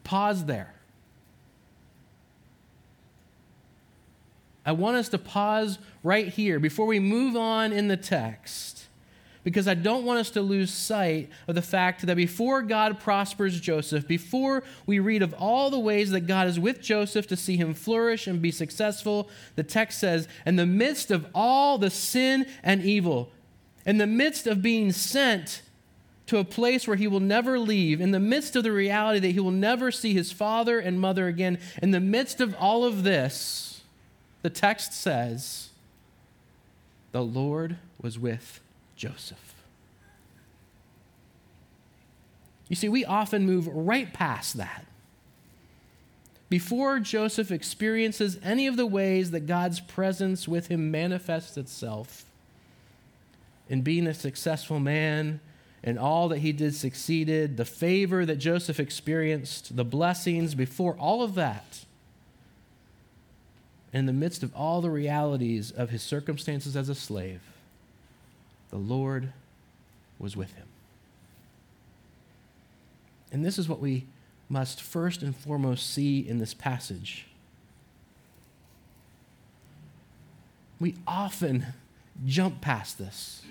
Pause 0.04 0.46
there. 0.46 0.74
I 4.66 4.72
want 4.72 4.98
us 4.98 5.10
to 5.10 5.18
pause 5.18 5.78
right 6.04 6.28
here 6.28 6.60
before 6.60 6.86
we 6.86 7.00
move 7.00 7.36
on 7.36 7.72
in 7.74 7.88
the 7.88 7.98
text 7.98 8.83
because 9.44 9.68
I 9.68 9.74
don't 9.74 10.06
want 10.06 10.20
us 10.20 10.30
to 10.32 10.42
lose 10.42 10.72
sight 10.72 11.30
of 11.48 11.56
the 11.56 11.62
fact 11.62 12.06
that 12.06 12.16
before 12.16 12.62
God 12.62 13.00
prospers 13.00 13.60
Joseph, 13.60 14.08
before 14.08 14.64
we 14.86 15.00
read 15.00 15.22
of 15.22 15.34
all 15.34 15.70
the 15.70 15.80
ways 15.80 16.12
that 16.12 16.22
God 16.22 16.48
is 16.48 16.60
with 16.60 16.82
Joseph 16.82 17.28
to 17.28 17.36
see 17.36 17.58
him 17.58 17.74
flourish 17.74 18.26
and 18.26 18.42
be 18.42 18.52
successful, 18.52 19.30
the 19.56 19.64
text 19.64 20.00
says, 20.00 20.28
in 20.46 20.56
the 20.56 20.66
midst 20.66 21.12
of 21.12 21.28
all 21.36 21.78
the 21.78 21.90
sin 21.90 22.46
and 22.64 22.84
evil, 22.84 23.32
in 23.86 23.98
the 23.98 24.08
midst 24.08 24.48
of 24.48 24.62
being 24.62 24.92
sent 24.94 25.62
to 26.26 26.38
a 26.38 26.46
place 26.46 26.88
where 26.88 26.96
he 26.96 27.08
will 27.08 27.20
never 27.20 27.60
leave, 27.60 28.00
in 28.00 28.12
the 28.12 28.20
midst 28.20 28.56
of 28.56 28.64
the 28.64 28.72
reality 28.72 29.20
that 29.20 29.32
he 29.32 29.42
will 29.42 29.52
never 29.52 29.92
see 29.92 30.14
his 30.14 30.32
father 30.32 30.80
and 30.80 31.02
mother 31.02 31.28
again, 31.28 31.60
in 31.82 31.92
the 31.92 32.00
midst 32.00 32.40
of 32.40 32.56
all 32.56 32.86
of 32.86 33.04
this, 33.04 33.82
the 34.42 34.50
text 34.50 34.94
says, 34.94 35.70
the 37.12 37.24
Lord 37.24 37.76
was 38.02 38.18
with 38.18 38.62
Joseph. 38.96 39.54
You 42.70 42.76
see, 42.76 42.90
we 42.90 43.06
often 43.06 43.46
move 43.46 43.68
right 43.68 44.12
past 44.14 44.58
that. 44.58 44.86
Before 46.50 47.00
Joseph 47.00 47.52
experiences 47.52 48.38
any 48.44 48.68
of 48.68 48.78
the 48.78 48.86
ways 48.86 49.32
that 49.32 49.48
God's 49.48 49.80
presence 49.80 50.48
with 50.48 50.68
him 50.68 50.92
manifests 50.92 51.58
itself 51.58 52.26
in 53.70 53.82
being 53.82 54.08
a 54.08 54.14
successful 54.14 54.80
man, 54.80 55.40
and 55.84 55.98
all 55.98 56.30
that 56.30 56.40
he 56.40 56.52
did 56.52 56.76
succeeded, 56.76 57.58
the 57.58 57.66
favor 57.66 58.26
that 58.26 58.36
Joseph 58.38 58.80
experienced, 58.80 59.76
the 59.76 59.84
blessings, 59.84 60.56
before 60.56 60.96
all 60.98 61.24
of 61.24 61.36
that, 61.36 61.86
in 63.92 64.06
the 64.06 64.14
midst 64.14 64.44
of 64.44 64.56
all 64.56 64.82
the 64.82 64.90
realities 64.90 65.72
of 65.72 65.90
his 65.90 66.02
circumstances 66.02 66.76
as 66.76 66.90
a 66.90 66.96
slave, 66.96 67.42
the 68.74 68.80
Lord 68.80 69.32
was 70.18 70.36
with 70.36 70.52
him. 70.56 70.66
And 73.32 73.46
this 73.46 73.60
is 73.60 73.70
what 73.70 73.80
we 73.80 74.08
must 74.50 74.82
first 74.82 75.22
and 75.22 75.36
foremost 75.36 75.92
see 75.92 76.28
in 76.28 76.40
this 76.40 76.56
passage. 76.56 77.28
We 80.80 80.96
often 81.06 81.68
jump 82.26 82.62
past 82.62 82.98
this. 82.98 83.44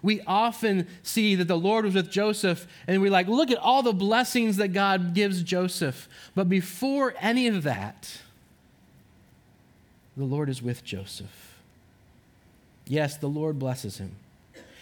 We 0.00 0.20
often 0.28 0.86
see 1.02 1.34
that 1.34 1.48
the 1.48 1.58
Lord 1.58 1.84
was 1.84 1.94
with 1.94 2.08
Joseph, 2.12 2.68
and 2.86 3.02
we're 3.02 3.10
like, 3.10 3.26
look 3.26 3.50
at 3.50 3.58
all 3.58 3.82
the 3.82 3.92
blessings 3.92 4.58
that 4.58 4.68
God 4.68 5.12
gives 5.12 5.42
Joseph. 5.42 6.08
But 6.36 6.48
before 6.48 7.14
any 7.18 7.48
of 7.48 7.64
that, 7.64 8.20
the 10.16 10.22
Lord 10.22 10.48
is 10.48 10.62
with 10.62 10.84
Joseph. 10.84 11.49
Yes, 12.90 13.16
the 13.16 13.28
Lord 13.28 13.56
blesses 13.60 13.98
him. 13.98 14.16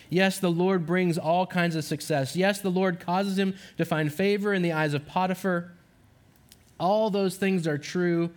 Yes, 0.08 0.38
the 0.38 0.50
Lord 0.50 0.86
brings 0.86 1.18
all 1.18 1.46
kinds 1.46 1.76
of 1.76 1.84
success. 1.84 2.34
Yes, 2.34 2.58
the 2.58 2.70
Lord 2.70 3.00
causes 3.00 3.38
him 3.38 3.54
to 3.76 3.84
find 3.84 4.10
favor 4.10 4.54
in 4.54 4.62
the 4.62 4.72
eyes 4.72 4.94
of 4.94 5.06
Potiphar. 5.06 5.72
All 6.80 7.10
those 7.10 7.36
things 7.36 7.66
are 7.66 7.76
true. 7.76 8.30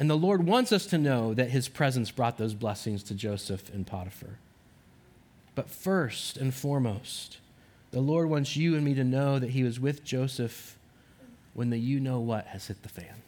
And 0.00 0.10
the 0.10 0.16
Lord 0.16 0.44
wants 0.44 0.72
us 0.72 0.84
to 0.86 0.98
know 0.98 1.32
that 1.32 1.50
his 1.50 1.68
presence 1.68 2.10
brought 2.10 2.38
those 2.38 2.54
blessings 2.54 3.04
to 3.04 3.14
Joseph 3.14 3.72
and 3.72 3.86
Potiphar. 3.86 4.38
But 5.54 5.70
first 5.70 6.36
and 6.36 6.52
foremost, 6.52 7.38
the 7.92 8.00
Lord 8.00 8.28
wants 8.28 8.56
you 8.56 8.74
and 8.74 8.84
me 8.84 8.94
to 8.94 9.04
know 9.04 9.38
that 9.38 9.50
he 9.50 9.62
was 9.62 9.78
with 9.78 10.02
Joseph 10.02 10.76
when 11.54 11.70
the 11.70 11.78
you 11.78 12.00
know 12.00 12.18
what 12.18 12.48
has 12.48 12.66
hit 12.66 12.82
the 12.82 12.88
fan. 12.88 13.22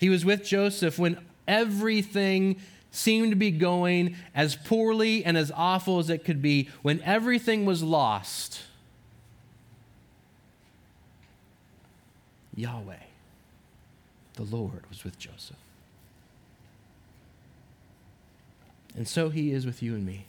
He 0.00 0.10
was 0.10 0.22
with 0.22 0.44
Joseph 0.44 0.98
when 0.98 1.18
everything 1.48 2.56
seemed 2.94 3.32
to 3.32 3.36
be 3.36 3.50
going 3.50 4.16
as 4.34 4.54
poorly 4.54 5.24
and 5.24 5.36
as 5.36 5.50
awful 5.54 5.98
as 5.98 6.08
it 6.08 6.24
could 6.24 6.40
be 6.40 6.68
when 6.82 7.02
everything 7.02 7.66
was 7.66 7.82
lost. 7.82 8.62
Yahweh, 12.56 12.94
the 14.34 14.44
Lord, 14.44 14.84
was 14.88 15.02
with 15.02 15.18
Joseph. 15.18 15.56
And 18.96 19.08
so 19.08 19.28
he 19.28 19.50
is 19.50 19.66
with 19.66 19.82
you 19.82 19.94
and 19.94 20.06
me. 20.06 20.26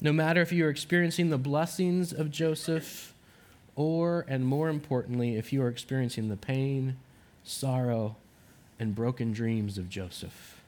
No 0.00 0.12
matter 0.12 0.42
if 0.42 0.50
you 0.50 0.66
are 0.66 0.70
experiencing 0.70 1.30
the 1.30 1.38
blessings 1.38 2.12
of 2.12 2.32
Joseph, 2.32 3.14
or, 3.76 4.24
and 4.26 4.44
more 4.44 4.68
importantly, 4.68 5.36
if 5.36 5.52
you 5.52 5.62
are 5.62 5.68
experiencing 5.68 6.28
the 6.28 6.36
pain, 6.36 6.96
sorrow, 7.44 8.16
and 8.80 8.94
broken 8.94 9.32
dreams 9.32 9.78
of 9.78 9.88
Joseph. 9.88 10.59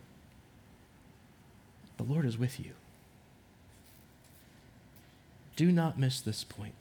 The 1.96 2.04
Lord 2.04 2.24
is 2.24 2.38
with 2.38 2.58
you. 2.58 2.72
Do 5.56 5.70
not 5.70 5.98
miss 5.98 6.20
this 6.20 6.44
point. 6.44 6.74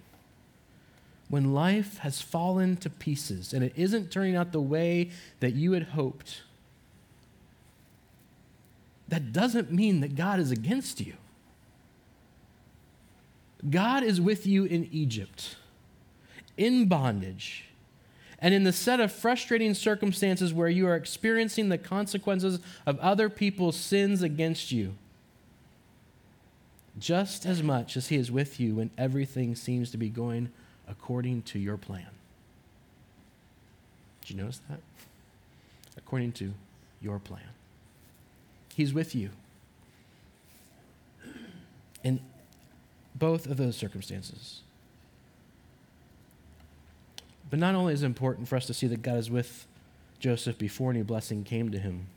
When 1.30 1.53
life 1.53 2.00
has 2.00 2.22
fallen 2.22 2.77
to 2.77 2.89
pieces 2.89 3.53
and 3.53 3.63
it 3.63 3.74
isn't 3.75 4.12
turning 4.12 4.36
out 4.36 4.51
the 4.51 4.62
way 4.62 5.12
that 5.39 5.53
you 5.53 5.74
had 5.74 5.84
hoped, 5.84 6.41
that 9.08 9.32
doesn't 9.32 9.72
mean 9.72 10.01
that 10.01 10.15
God 10.15 10.39
is 10.39 10.51
against 10.51 11.01
you. 11.01 11.13
God 13.70 14.03
is 14.03 14.20
with 14.20 14.48
you 14.48 14.65
in 14.65 14.89
Egypt, 14.91 15.56
in 16.58 16.88
bondage 16.88 17.71
and 18.42 18.54
in 18.54 18.64
the 18.64 18.74
set 18.74 19.00
of 19.00 19.12
frustrating 19.12 19.76
circumstances 19.76 20.54
where 20.54 20.68
you 20.68 20.88
are 20.88 20.96
experiencing 20.96 21.70
the 21.70 21.78
consequences 21.78 22.60
of 22.88 22.98
other 23.00 23.30
people's 23.30 23.78
sins 23.78 24.24
against 24.24 24.72
you, 24.72 24.96
just 26.98 27.46
as 27.46 27.62
much 27.62 27.96
as 27.96 28.08
He 28.08 28.16
is 28.16 28.32
with 28.32 28.60
you 28.60 28.76
when 28.76 28.90
everything 28.98 29.56
seems 29.56 29.92
to 29.92 29.98
be 29.98 30.10
going 30.10 30.50
according 30.88 31.44
to 31.44 31.60
your 31.60 31.78
plan. 31.78 32.08
Did 34.22 34.32
you 34.32 34.38
notice 34.38 34.62
that? 34.70 34.80
According 35.96 36.32
to 36.34 36.54
your 37.00 37.20
plan. 37.20 37.42
He's 38.76 38.94
with 38.94 39.14
you. 39.14 39.30
In 42.04 42.20
both 43.14 43.46
of 43.46 43.58
those 43.58 43.78
circumstances. 43.78 44.62
But 47.51 47.60
not 47.60 47.75
only 47.75 47.93
is 47.93 48.01
it 48.01 48.08
important 48.08 48.48
for 48.48 48.55
us 48.55 48.65
to 48.65 48.74
see 48.74 48.88
that 48.88 49.03
God 49.03 49.17
is 49.17 49.29
with 49.29 49.67
Joseph 50.20 50.58
before 50.58 50.89
any 50.89 51.03
blessing 51.03 51.43
came 51.43 51.70
to 51.72 51.77
him, 51.77 52.08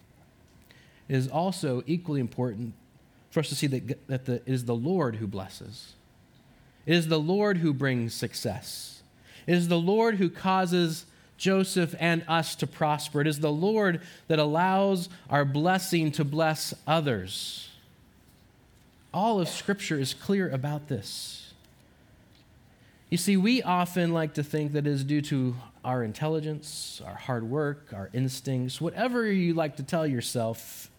it 1.09 1.17
is 1.17 1.29
also 1.29 1.83
equally 1.87 2.21
important 2.21 2.73
for 3.31 3.41
us 3.41 3.49
to 3.51 3.55
see 3.55 3.67
that, 3.67 4.07
that 4.07 4.25
the, 4.25 4.35
it 4.37 4.43
is 4.47 4.65
the 4.65 4.77
Lord 4.77 5.17
who 5.17 5.27
blesses. 5.27 5.95
It 6.87 6.95
is 6.95 7.09
the 7.09 7.19
Lord 7.19 7.59
who 7.59 7.75
brings 7.75 8.15
success. 8.15 9.03
It 9.47 9.55
is 9.55 9.69
the 9.69 9.79
Lord 9.79 10.17
who 10.17 10.31
causes 10.31 11.05
Joseph 11.37 11.95
and 11.99 12.25
us 12.29 12.55
to 12.57 12.67
prosper. 12.67 13.21
It 13.21 13.27
is 13.27 13.41
the 13.41 13.53
Lord 13.53 14.01
that 14.29 14.39
allows 14.39 15.09
our 15.29 15.45
blessing 15.45 16.13
to 16.13 16.25
bless 16.25 16.73
others. 16.87 17.71
All 19.13 19.41
of 19.41 19.49
Scripture 19.49 19.99
is 19.99 20.15
clear 20.15 20.49
about 20.49 20.89
this. 20.89 21.44
You 23.15 23.19
see, 23.19 23.37
we 23.37 23.63
often 23.63 24.13
like 24.13 24.35
to 24.35 24.43
think 24.43 24.73
that 24.73 24.89
it 24.89 24.91
is 24.91 25.05
due 25.05 25.21
to 25.21 25.55
our 25.85 26.03
intelligence, 26.03 27.01
our 27.07 27.15
hard 27.15 27.49
work, 27.49 27.93
our 27.95 28.11
instincts, 28.13 28.81
whatever 28.81 29.31
you 29.31 29.55
like 29.55 29.77
to 29.77 29.85
tell 29.85 30.05
yourself 30.05 30.91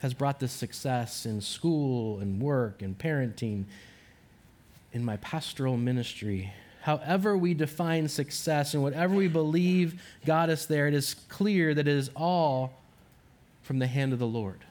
has 0.00 0.12
brought 0.12 0.40
this 0.40 0.52
success 0.52 1.24
in 1.24 1.40
school 1.40 2.18
and 2.18 2.38
work 2.38 2.82
and 2.82 2.98
parenting, 2.98 3.64
in 4.92 5.02
my 5.02 5.16
pastoral 5.16 5.78
ministry. 5.78 6.52
However, 6.82 7.38
we 7.38 7.54
define 7.54 8.06
success 8.06 8.74
and 8.74 8.82
whatever 8.82 9.14
we 9.14 9.28
believe 9.28 10.02
got 10.26 10.50
us 10.50 10.66
there, 10.66 10.86
it 10.86 10.92
is 10.92 11.14
clear 11.30 11.72
that 11.72 11.88
it 11.88 11.96
is 11.96 12.10
all 12.14 12.78
from 13.62 13.78
the 13.78 13.86
hand 13.86 14.12
of 14.12 14.18
the 14.18 14.26
Lord. 14.26 14.66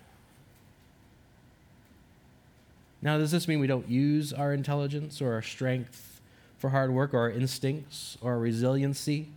Now, 3.04 3.18
does 3.18 3.32
this 3.32 3.50
mean 3.50 3.60
we 3.60 3.68
don't 3.68 3.90
use 3.90 4.32
our 4.32 4.54
intelligence 4.54 5.22
or 5.22 5.34
our 5.34 5.42
strength 5.42 6.22
for 6.58 6.70
hard 6.70 6.90
work 6.90 7.14
or 7.14 7.20
our 7.20 7.30
instincts 7.30 8.18
or 8.22 8.32
our 8.32 8.40
resiliency 8.40 9.28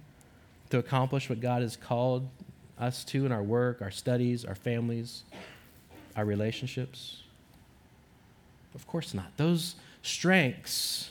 to 0.71 0.79
accomplish 0.79 1.29
what 1.29 1.41
God 1.41 1.63
has 1.63 1.77
called 1.77 2.29
us 2.79 3.03
to 3.07 3.27
in 3.27 3.33
our 3.33 3.43
work, 3.43 3.83
our 3.83 3.91
studies, 3.91 4.45
our 4.45 4.55
families, 4.55 5.25
our 6.15 6.25
relationships? 6.25 7.25
Of 8.77 8.87
course 8.87 9.13
not. 9.13 9.37
Those 9.37 9.75
strengths, 10.01 11.11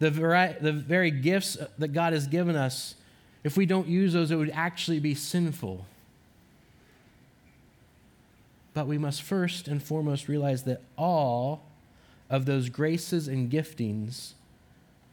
the, 0.00 0.10
vari- 0.10 0.56
the 0.60 0.72
very 0.72 1.12
gifts 1.12 1.56
that 1.78 1.92
God 1.92 2.14
has 2.14 2.26
given 2.26 2.56
us, 2.56 2.96
if 3.44 3.56
we 3.56 3.64
don't 3.64 3.86
use 3.86 4.12
those, 4.12 4.32
it 4.32 4.36
would 4.36 4.50
actually 4.50 4.98
be 4.98 5.14
sinful. 5.14 5.86
But 8.74 8.88
we 8.88 8.98
must 8.98 9.22
first 9.22 9.68
and 9.68 9.80
foremost 9.80 10.26
realize 10.26 10.64
that 10.64 10.82
all 10.98 11.62
of 12.28 12.46
those 12.46 12.68
graces 12.68 13.28
and 13.28 13.50
giftings 13.50 14.32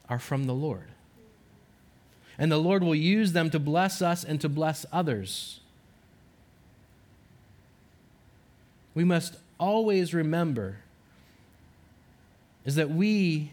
are 0.10 0.20
from 0.20 0.46
the 0.46 0.54
Lord. 0.54 0.90
And 2.38 2.52
the 2.52 2.58
Lord 2.58 2.84
will 2.84 2.96
use 2.96 3.34
them 3.34 3.50
to 3.52 3.60
bless 3.60 4.02
us 4.02 4.24
and 4.24 4.42
to 4.42 4.50
bless 4.50 4.86
others. 4.92 5.60
We 8.96 9.04
must 9.04 9.38
always 9.60 10.14
remember 10.14 10.78
is 12.66 12.76
that 12.76 12.90
we 12.90 13.52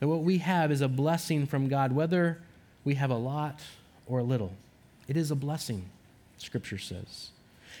that 0.00 0.08
what 0.08 0.22
we 0.22 0.38
have 0.38 0.70
is 0.70 0.82
a 0.82 0.88
blessing 0.88 1.46
from 1.46 1.68
God 1.68 1.92
whether 1.92 2.38
we 2.84 2.94
have 2.94 3.10
a 3.10 3.16
lot 3.16 3.60
or 4.06 4.18
a 4.18 4.22
little. 4.22 4.52
It 5.08 5.16
is 5.16 5.30
a 5.30 5.34
blessing, 5.34 5.88
scripture 6.36 6.78
says. 6.78 7.30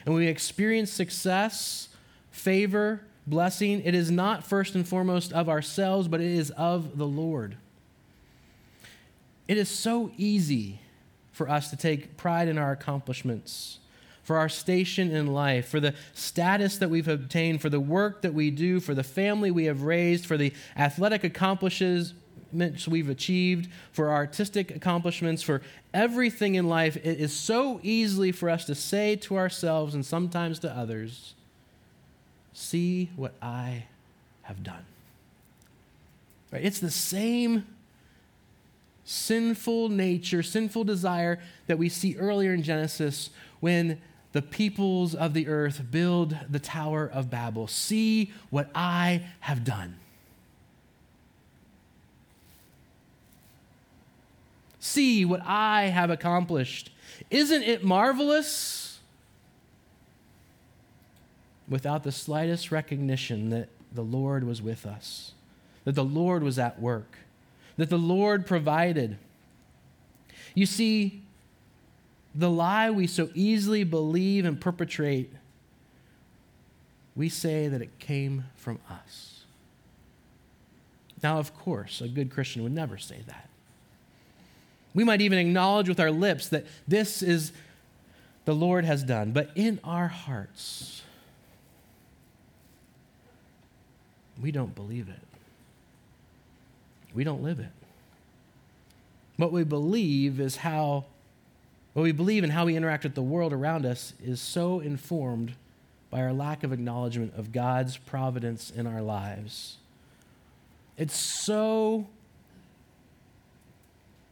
And 0.04 0.14
we 0.14 0.26
experience 0.26 0.90
success, 0.90 1.88
favor, 2.30 3.02
blessing, 3.26 3.82
it 3.84 3.94
is 3.94 4.10
not 4.10 4.44
first 4.44 4.74
and 4.74 4.86
foremost 4.86 5.32
of 5.32 5.48
ourselves, 5.48 6.08
but 6.08 6.20
it 6.20 6.30
is 6.30 6.50
of 6.52 6.96
the 6.96 7.06
Lord. 7.06 7.56
It 9.48 9.58
is 9.58 9.68
so 9.68 10.10
easy 10.16 10.80
for 11.32 11.48
us 11.48 11.70
to 11.70 11.76
take 11.76 12.16
pride 12.16 12.48
in 12.48 12.58
our 12.58 12.72
accomplishments, 12.72 13.78
for 14.22 14.38
our 14.38 14.48
station 14.48 15.10
in 15.10 15.26
life, 15.26 15.68
for 15.68 15.80
the 15.80 15.94
status 16.14 16.78
that 16.78 16.88
we've 16.88 17.08
obtained, 17.08 17.60
for 17.60 17.68
the 17.68 17.78
work 17.78 18.22
that 18.22 18.34
we 18.34 18.50
do, 18.50 18.80
for 18.80 18.94
the 18.94 19.04
family 19.04 19.50
we 19.50 19.66
have 19.66 19.82
raised, 19.82 20.26
for 20.26 20.36
the 20.36 20.52
athletic 20.76 21.22
accomplishments 21.24 22.14
we've 22.88 23.10
achieved, 23.10 23.68
for 23.92 24.08
our 24.08 24.16
artistic 24.16 24.74
accomplishments, 24.74 25.42
for 25.42 25.62
everything 25.92 26.54
in 26.54 26.68
life. 26.68 26.96
It 26.96 27.20
is 27.20 27.32
so 27.32 27.80
easily 27.82 28.32
for 28.32 28.48
us 28.48 28.64
to 28.64 28.74
say 28.74 29.14
to 29.16 29.36
ourselves 29.36 29.94
and 29.94 30.04
sometimes 30.04 30.58
to 30.60 30.70
others, 30.70 31.34
See 32.56 33.10
what 33.16 33.34
I 33.42 33.84
have 34.40 34.62
done. 34.62 34.86
Right? 36.50 36.64
It's 36.64 36.80
the 36.80 36.90
same 36.90 37.66
sinful 39.04 39.90
nature, 39.90 40.42
sinful 40.42 40.84
desire 40.84 41.38
that 41.66 41.76
we 41.76 41.90
see 41.90 42.16
earlier 42.16 42.54
in 42.54 42.62
Genesis 42.62 43.28
when 43.60 44.00
the 44.32 44.40
peoples 44.40 45.14
of 45.14 45.34
the 45.34 45.48
earth 45.48 45.82
build 45.90 46.34
the 46.48 46.58
Tower 46.58 47.06
of 47.06 47.28
Babel. 47.30 47.66
See 47.66 48.32
what 48.48 48.70
I 48.74 49.26
have 49.40 49.62
done. 49.62 49.98
See 54.80 55.26
what 55.26 55.42
I 55.44 55.88
have 55.88 56.08
accomplished. 56.08 56.90
Isn't 57.28 57.64
it 57.64 57.84
marvelous? 57.84 58.85
Without 61.68 62.02
the 62.02 62.12
slightest 62.12 62.70
recognition 62.70 63.50
that 63.50 63.68
the 63.92 64.02
Lord 64.02 64.44
was 64.44 64.62
with 64.62 64.86
us, 64.86 65.32
that 65.84 65.94
the 65.94 66.04
Lord 66.04 66.42
was 66.42 66.58
at 66.58 66.80
work, 66.80 67.18
that 67.76 67.90
the 67.90 67.98
Lord 67.98 68.46
provided. 68.46 69.18
You 70.54 70.66
see, 70.66 71.22
the 72.34 72.50
lie 72.50 72.90
we 72.90 73.06
so 73.06 73.30
easily 73.34 73.84
believe 73.84 74.44
and 74.44 74.60
perpetrate, 74.60 75.32
we 77.14 77.28
say 77.28 77.66
that 77.68 77.80
it 77.80 77.98
came 77.98 78.44
from 78.56 78.78
us. 78.90 79.44
Now, 81.22 81.38
of 81.38 81.56
course, 81.58 82.00
a 82.00 82.08
good 82.08 82.30
Christian 82.30 82.62
would 82.62 82.72
never 82.72 82.98
say 82.98 83.22
that. 83.26 83.48
We 84.94 85.02
might 85.04 85.20
even 85.20 85.38
acknowledge 85.38 85.88
with 85.88 86.00
our 86.00 86.10
lips 86.10 86.48
that 86.48 86.66
this 86.86 87.22
is 87.22 87.52
the 88.44 88.54
Lord 88.54 88.84
has 88.84 89.02
done, 89.02 89.32
but 89.32 89.50
in 89.54 89.80
our 89.82 90.08
hearts, 90.08 91.02
we 94.40 94.50
don't 94.50 94.74
believe 94.74 95.08
it. 95.08 95.20
We 97.14 97.24
don't 97.24 97.42
live 97.42 97.58
it. 97.58 97.70
What 99.36 99.52
we 99.52 99.64
believe 99.64 100.40
is 100.40 100.56
how, 100.56 101.04
what 101.94 102.02
we 102.02 102.12
believe 102.12 102.42
and 102.44 102.52
how 102.52 102.66
we 102.66 102.76
interact 102.76 103.04
with 103.04 103.14
the 103.14 103.22
world 103.22 103.52
around 103.52 103.86
us 103.86 104.12
is 104.22 104.40
so 104.40 104.80
informed 104.80 105.54
by 106.10 106.20
our 106.20 106.32
lack 106.32 106.62
of 106.62 106.72
acknowledgement 106.72 107.34
of 107.36 107.52
God's 107.52 107.96
providence 107.96 108.70
in 108.70 108.86
our 108.86 109.02
lives. 109.02 109.76
It's 110.96 111.16
so 111.16 112.06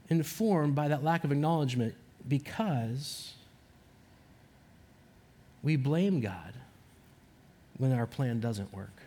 informed 0.09 0.75
by 0.75 0.89
that 0.89 1.03
lack 1.03 1.25
of 1.25 1.33
acknowledgement 1.33 1.95
because 2.29 3.35
we 5.63 5.77
blame 5.77 6.21
God 6.21 6.55
when 7.79 7.93
our 7.93 8.07
plan 8.07 8.41
doesn't 8.41 8.73
work 8.73 9.04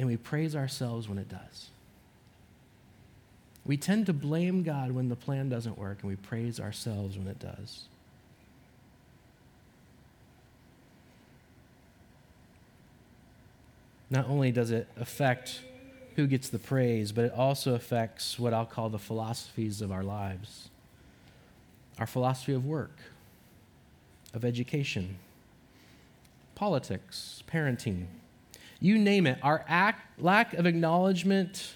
and 0.00 0.08
we 0.08 0.16
praise 0.16 0.56
ourselves 0.56 1.10
when 1.10 1.18
it 1.18 1.28
does. 1.28 1.68
We 3.66 3.76
tend 3.76 4.06
to 4.06 4.14
blame 4.14 4.62
God 4.62 4.92
when 4.92 5.10
the 5.10 5.14
plan 5.14 5.50
doesn't 5.50 5.76
work, 5.76 5.98
and 6.00 6.08
we 6.08 6.16
praise 6.16 6.58
ourselves 6.58 7.18
when 7.18 7.26
it 7.26 7.38
does. 7.38 7.84
Not 14.08 14.26
only 14.26 14.50
does 14.50 14.70
it 14.70 14.88
affect 14.98 15.60
who 16.16 16.26
gets 16.26 16.48
the 16.48 16.58
praise, 16.58 17.12
but 17.12 17.26
it 17.26 17.32
also 17.34 17.74
affects 17.74 18.38
what 18.38 18.54
I'll 18.54 18.64
call 18.64 18.88
the 18.88 18.98
philosophies 18.98 19.82
of 19.82 19.92
our 19.92 20.02
lives 20.02 20.70
our 21.98 22.06
philosophy 22.06 22.54
of 22.54 22.64
work, 22.64 22.96
of 24.32 24.42
education, 24.42 25.18
politics, 26.54 27.42
parenting, 27.52 28.06
you 28.80 28.98
name 28.98 29.26
it, 29.26 29.38
our 29.42 29.64
act, 29.68 30.20
lack 30.20 30.54
of 30.54 30.66
acknowledgement 30.66 31.74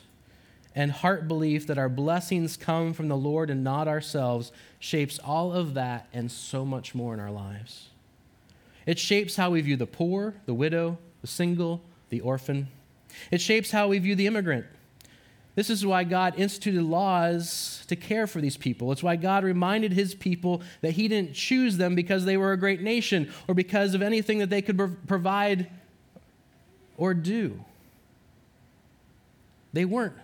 and 0.75 0.91
heart 0.91 1.29
belief 1.29 1.67
that 1.69 1.79
our 1.79 1.89
blessings 1.89 2.57
come 2.57 2.93
from 2.93 3.09
the 3.09 3.17
Lord 3.17 3.51
and 3.51 3.63
not 3.63 3.87
ourselves 3.87 4.51
shapes 4.79 5.19
all 5.19 5.53
of 5.53 5.75
that 5.75 6.09
and 6.13 6.31
so 6.31 6.65
much 6.65 6.95
more 6.95 7.15
in 7.15 7.21
our 7.21 7.31
lives. 7.31 7.91
It 8.87 8.99
shapes 8.99 9.37
how 9.37 9.51
we 9.51 9.61
view 9.61 9.77
the 9.77 9.87
poor, 9.87 10.35
the 10.47 10.55
widow, 10.55 10.99
the 11.21 11.27
single, 11.27 11.81
the 12.11 12.21
orphan. 12.21 12.69
It 13.31 13.41
shapes 13.41 13.71
how 13.71 13.89
we 13.89 13.99
view 13.99 14.15
the 14.17 14.27
immigrant. 14.27 14.67
This 15.55 15.71
is 15.71 15.87
why 15.87 16.03
God 16.03 16.35
instituted 16.37 16.83
laws 16.83 17.85
to 17.87 17.95
care 17.95 18.27
for 18.27 18.41
these 18.41 18.57
people. 18.57 18.91
It's 18.91 19.05
why 19.05 19.15
God 19.15 19.45
reminded 19.45 19.93
his 19.93 20.15
people 20.15 20.63
that 20.81 20.93
he 20.93 21.07
didn't 21.07 21.35
choose 21.35 21.77
them 21.77 21.95
because 21.95 22.25
they 22.25 22.37
were 22.37 22.53
a 22.53 22.57
great 22.57 22.81
nation 22.81 23.33
or 23.47 23.55
because 23.55 23.95
of 23.95 24.03
anything 24.03 24.39
that 24.39 24.51
they 24.51 24.63
could 24.63 25.07
provide 25.07 25.71
or 26.97 27.15
do. 27.15 27.65
They 29.73 29.85
weren't 29.85 30.15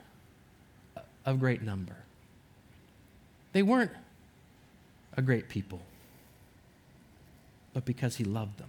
of 1.26 1.40
great 1.40 1.62
number. 1.62 1.96
They 3.52 3.62
weren't 3.62 3.90
a 5.16 5.22
great 5.22 5.48
people, 5.48 5.80
but 7.74 7.84
because 7.84 8.16
He 8.16 8.24
loved 8.24 8.58
them. 8.58 8.68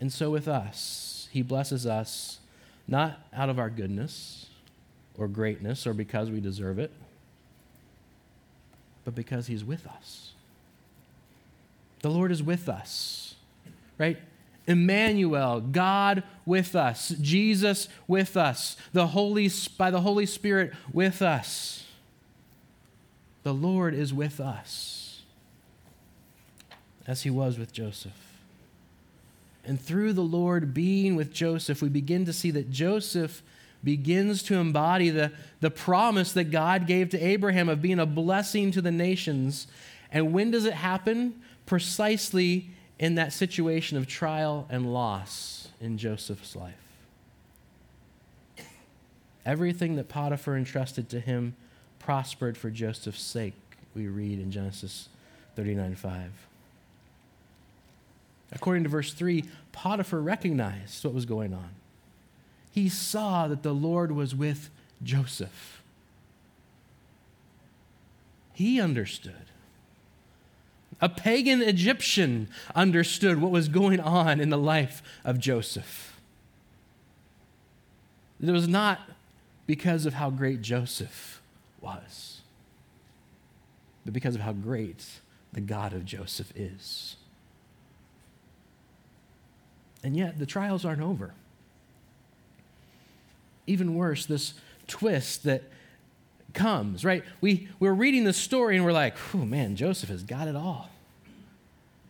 And 0.00 0.12
so 0.12 0.30
with 0.30 0.46
us, 0.46 1.28
He 1.32 1.42
blesses 1.42 1.86
us 1.86 2.38
not 2.86 3.20
out 3.32 3.48
of 3.48 3.58
our 3.58 3.70
goodness 3.70 4.46
or 5.18 5.26
greatness 5.28 5.86
or 5.86 5.94
because 5.94 6.30
we 6.30 6.40
deserve 6.40 6.78
it, 6.78 6.92
but 9.04 9.14
because 9.14 9.48
He's 9.48 9.64
with 9.64 9.86
us. 9.86 10.32
The 12.02 12.10
Lord 12.10 12.30
is 12.30 12.42
with 12.42 12.68
us, 12.68 13.34
right? 13.98 14.18
Emmanuel, 14.66 15.60
God 15.60 16.22
with 16.46 16.74
us, 16.74 17.10
Jesus 17.20 17.88
with 18.08 18.36
us, 18.36 18.76
the 18.92 19.08
Holy 19.08 19.50
by 19.76 19.90
the 19.90 20.00
Holy 20.00 20.26
Spirit 20.26 20.72
with 20.92 21.20
us. 21.20 21.86
The 23.42 23.54
Lord 23.54 23.94
is 23.94 24.14
with 24.14 24.40
us 24.40 25.22
as 27.06 27.22
he 27.22 27.30
was 27.30 27.58
with 27.58 27.72
Joseph. 27.72 28.12
And 29.66 29.80
through 29.80 30.12
the 30.12 30.22
Lord 30.22 30.74
being 30.74 31.16
with 31.16 31.32
Joseph, 31.32 31.82
we 31.82 31.88
begin 31.88 32.24
to 32.26 32.32
see 32.32 32.50
that 32.52 32.70
Joseph 32.70 33.42
begins 33.82 34.42
to 34.44 34.56
embody 34.56 35.10
the, 35.10 35.30
the 35.60 35.70
promise 35.70 36.32
that 36.32 36.44
God 36.44 36.86
gave 36.86 37.10
to 37.10 37.22
Abraham 37.22 37.68
of 37.68 37.82
being 37.82 37.98
a 37.98 38.06
blessing 38.06 38.70
to 38.72 38.82
the 38.82 38.90
nations. 38.90 39.66
And 40.10 40.32
when 40.32 40.50
does 40.50 40.64
it 40.64 40.74
happen? 40.74 41.42
Precisely 41.66 42.70
in 42.98 43.16
that 43.16 43.32
situation 43.32 43.96
of 43.96 44.06
trial 44.06 44.66
and 44.70 44.92
loss 44.92 45.68
in 45.80 45.98
Joseph's 45.98 46.54
life. 46.54 46.74
Everything 49.44 49.96
that 49.96 50.08
Potiphar 50.08 50.56
entrusted 50.56 51.08
to 51.10 51.20
him 51.20 51.54
prospered 51.98 52.56
for 52.56 52.70
Joseph's 52.70 53.22
sake, 53.22 53.54
we 53.94 54.06
read 54.06 54.38
in 54.38 54.50
Genesis 54.50 55.08
39 55.56 55.94
5. 55.96 56.30
According 58.52 58.84
to 58.84 58.88
verse 58.88 59.12
3, 59.12 59.44
Potiphar 59.72 60.20
recognized 60.20 61.04
what 61.04 61.14
was 61.14 61.26
going 61.26 61.52
on. 61.52 61.70
He 62.70 62.88
saw 62.88 63.48
that 63.48 63.62
the 63.62 63.74
Lord 63.74 64.12
was 64.12 64.34
with 64.34 64.70
Joseph. 65.02 65.82
He 68.52 68.80
understood. 68.80 69.34
A 71.00 71.08
pagan 71.08 71.60
Egyptian 71.62 72.48
understood 72.74 73.40
what 73.40 73.50
was 73.50 73.68
going 73.68 74.00
on 74.00 74.40
in 74.40 74.50
the 74.50 74.58
life 74.58 75.02
of 75.24 75.38
Joseph. 75.38 76.20
It 78.40 78.50
was 78.50 78.68
not 78.68 79.00
because 79.66 80.06
of 80.06 80.14
how 80.14 80.30
great 80.30 80.60
Joseph 80.60 81.40
was, 81.80 82.40
but 84.04 84.12
because 84.12 84.34
of 84.34 84.42
how 84.42 84.52
great 84.52 85.04
the 85.52 85.60
God 85.60 85.92
of 85.92 86.04
Joseph 86.04 86.52
is. 86.54 87.16
And 90.02 90.16
yet, 90.16 90.38
the 90.38 90.46
trials 90.46 90.84
aren't 90.84 91.00
over. 91.00 91.32
Even 93.66 93.94
worse, 93.94 94.26
this 94.26 94.52
twist 94.86 95.44
that 95.44 95.62
comes, 96.54 97.04
right? 97.04 97.24
We, 97.40 97.68
we're 97.78 97.92
reading 97.92 98.24
the 98.24 98.32
story 98.32 98.76
and 98.76 98.84
we're 98.84 98.92
like, 98.92 99.16
oh 99.34 99.38
man, 99.38 99.76
Joseph 99.76 100.08
has 100.08 100.22
got 100.22 100.48
it 100.48 100.56
all, 100.56 100.88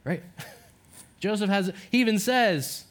right? 0.04 0.22
Joseph 1.20 1.48
has, 1.48 1.72
he 1.90 2.00
even 2.00 2.18
says, 2.18 2.85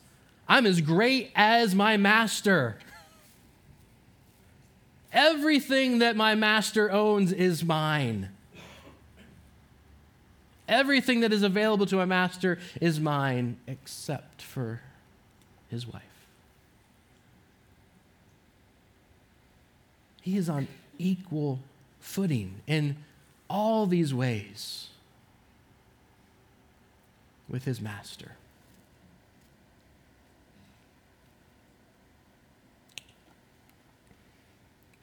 I'm 0.47 0.65
as 0.65 0.81
great 0.81 1.31
as 1.35 1.75
my 1.75 1.97
master. 1.97 2.77
Everything 5.11 5.99
that 5.99 6.15
my 6.15 6.35
master 6.35 6.91
owns 6.91 7.31
is 7.31 7.63
mine. 7.63 8.29
Everything 10.67 11.19
that 11.19 11.31
is 11.31 11.43
available 11.43 11.85
to 11.85 11.95
my 11.97 12.05
master 12.05 12.57
is 12.81 12.99
mine, 12.99 13.57
except 13.67 14.41
for 14.41 14.81
his 15.69 15.85
wife. 15.85 16.01
He 20.21 20.37
is 20.37 20.49
on 20.49 20.67
equal 20.97 21.60
footing 21.99 22.62
in 22.67 22.97
all 23.49 23.86
these 23.86 24.13
ways 24.13 24.89
with 27.47 27.65
his 27.65 27.79
master. 27.79 28.34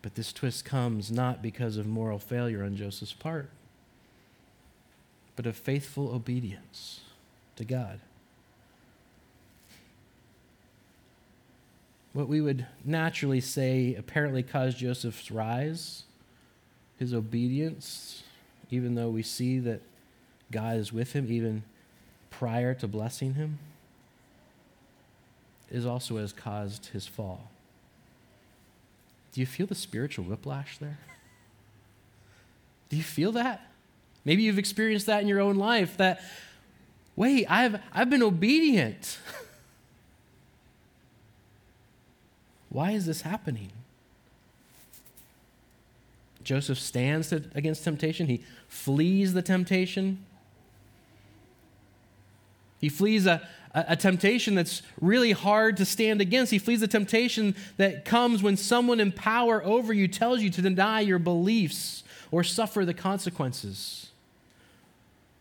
But 0.03 0.14
this 0.14 0.33
twist 0.33 0.64
comes 0.64 1.11
not 1.11 1.42
because 1.42 1.76
of 1.76 1.87
moral 1.87 2.18
failure 2.18 2.64
on 2.64 2.76
Joseph's 2.76 3.12
part, 3.12 3.50
but 5.37 5.46
of 5.46 5.57
faithful 5.57 6.14
obedience 6.14 7.00
to 7.57 7.64
God. 7.64 8.00
What 12.12 12.29
we 12.29 12.40
would 12.40 12.66
naturally 12.85 13.40
say 13.40 13.94
apparently 13.94 14.42
caused 14.42 14.79
Joseph's 14.79 15.31
rise, 15.31 16.05
his 16.99 17.14
obedience, 17.14 18.23
even 18.70 18.94
though 18.94 19.09
we 19.09 19.23
see 19.23 19.59
that 19.61 19.81
God 20.51 20.77
is 20.77 20.92
with 20.92 21.12
him 21.12 21.27
even 21.31 21.62
prior 22.31 22.75
to 22.75 22.88
blessing 22.88 23.35
him, 23.35 23.59
is 25.70 25.87
also 25.87 26.14
what 26.14 26.20
has 26.20 26.33
caused 26.33 26.87
his 26.87 27.07
fall. 27.07 27.51
Do 29.33 29.40
you 29.40 29.46
feel 29.46 29.66
the 29.66 29.77
spiritual 29.77 30.25
whiplash 30.25 30.79
there? 30.79 30.99
Do 32.88 32.96
you 32.96 33.05
feel 33.05 33.31
that? 33.33 33.70
Maybe 34.25 34.42
you've 34.42 34.59
experienced 34.59 35.07
that 35.07 35.23
in 35.23 35.29
your 35.29 35.40
own 35.40 35.57
life 35.57 35.96
that, 35.99 36.20
wait, 37.14 37.46
I've, 37.49 37.81
I've 37.92 38.11
been 38.11 38.23
obedient. 38.23 39.18
Why 42.70 42.92
is 42.92 43.04
this 43.04 43.22
happening? 43.22 43.70
Joseph 46.42 46.78
stands 46.78 47.33
against 47.33 47.85
temptation. 47.85 48.26
He 48.26 48.42
flees 48.68 49.35
the 49.35 49.42
temptation. 49.42 50.24
He 52.80 52.88
flees 52.88 53.26
a, 53.26 53.46
a, 53.74 53.85
a, 53.88 53.96
temptation 53.96 54.54
that's 54.54 54.83
really 55.00 55.33
hard 55.33 55.76
to 55.76 55.85
stand 55.85 56.20
against. 56.20 56.50
He 56.50 56.59
flees 56.59 56.80
the 56.80 56.88
temptation 56.88 57.54
that 57.76 58.06
comes 58.06 58.42
when 58.42 58.56
someone 58.56 59.00
in 59.00 59.12
power 59.12 59.62
over 59.62 59.92
you 59.92 60.09
tells 60.09 60.40
you 60.40 60.48
to 60.50 60.62
deny 60.62 61.00
your 61.00 61.18
beliefs 61.18 62.04
or 62.30 62.42
suffer 62.42 62.87
the 62.87 62.94
consequences. 62.94 64.11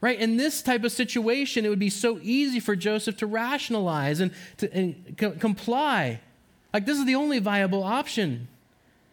Right? 0.01 0.19
In 0.19 0.37
this 0.37 0.61
type 0.61 0.83
of 0.83 0.91
situation, 0.91 1.65
it 1.65 1.69
would 1.69 1.79
be 1.79 1.89
so 1.89 2.19
easy 2.21 2.59
for 2.59 2.75
Joseph 2.75 3.17
to 3.17 3.25
rationalize 3.25 4.19
and 4.19 4.31
to 4.57 4.73
and 4.73 5.15
co- 5.17 5.31
comply. 5.31 6.19
Like, 6.73 6.85
this 6.85 6.97
is 6.97 7.05
the 7.05 7.15
only 7.15 7.39
viable 7.39 7.83
option. 7.83 8.47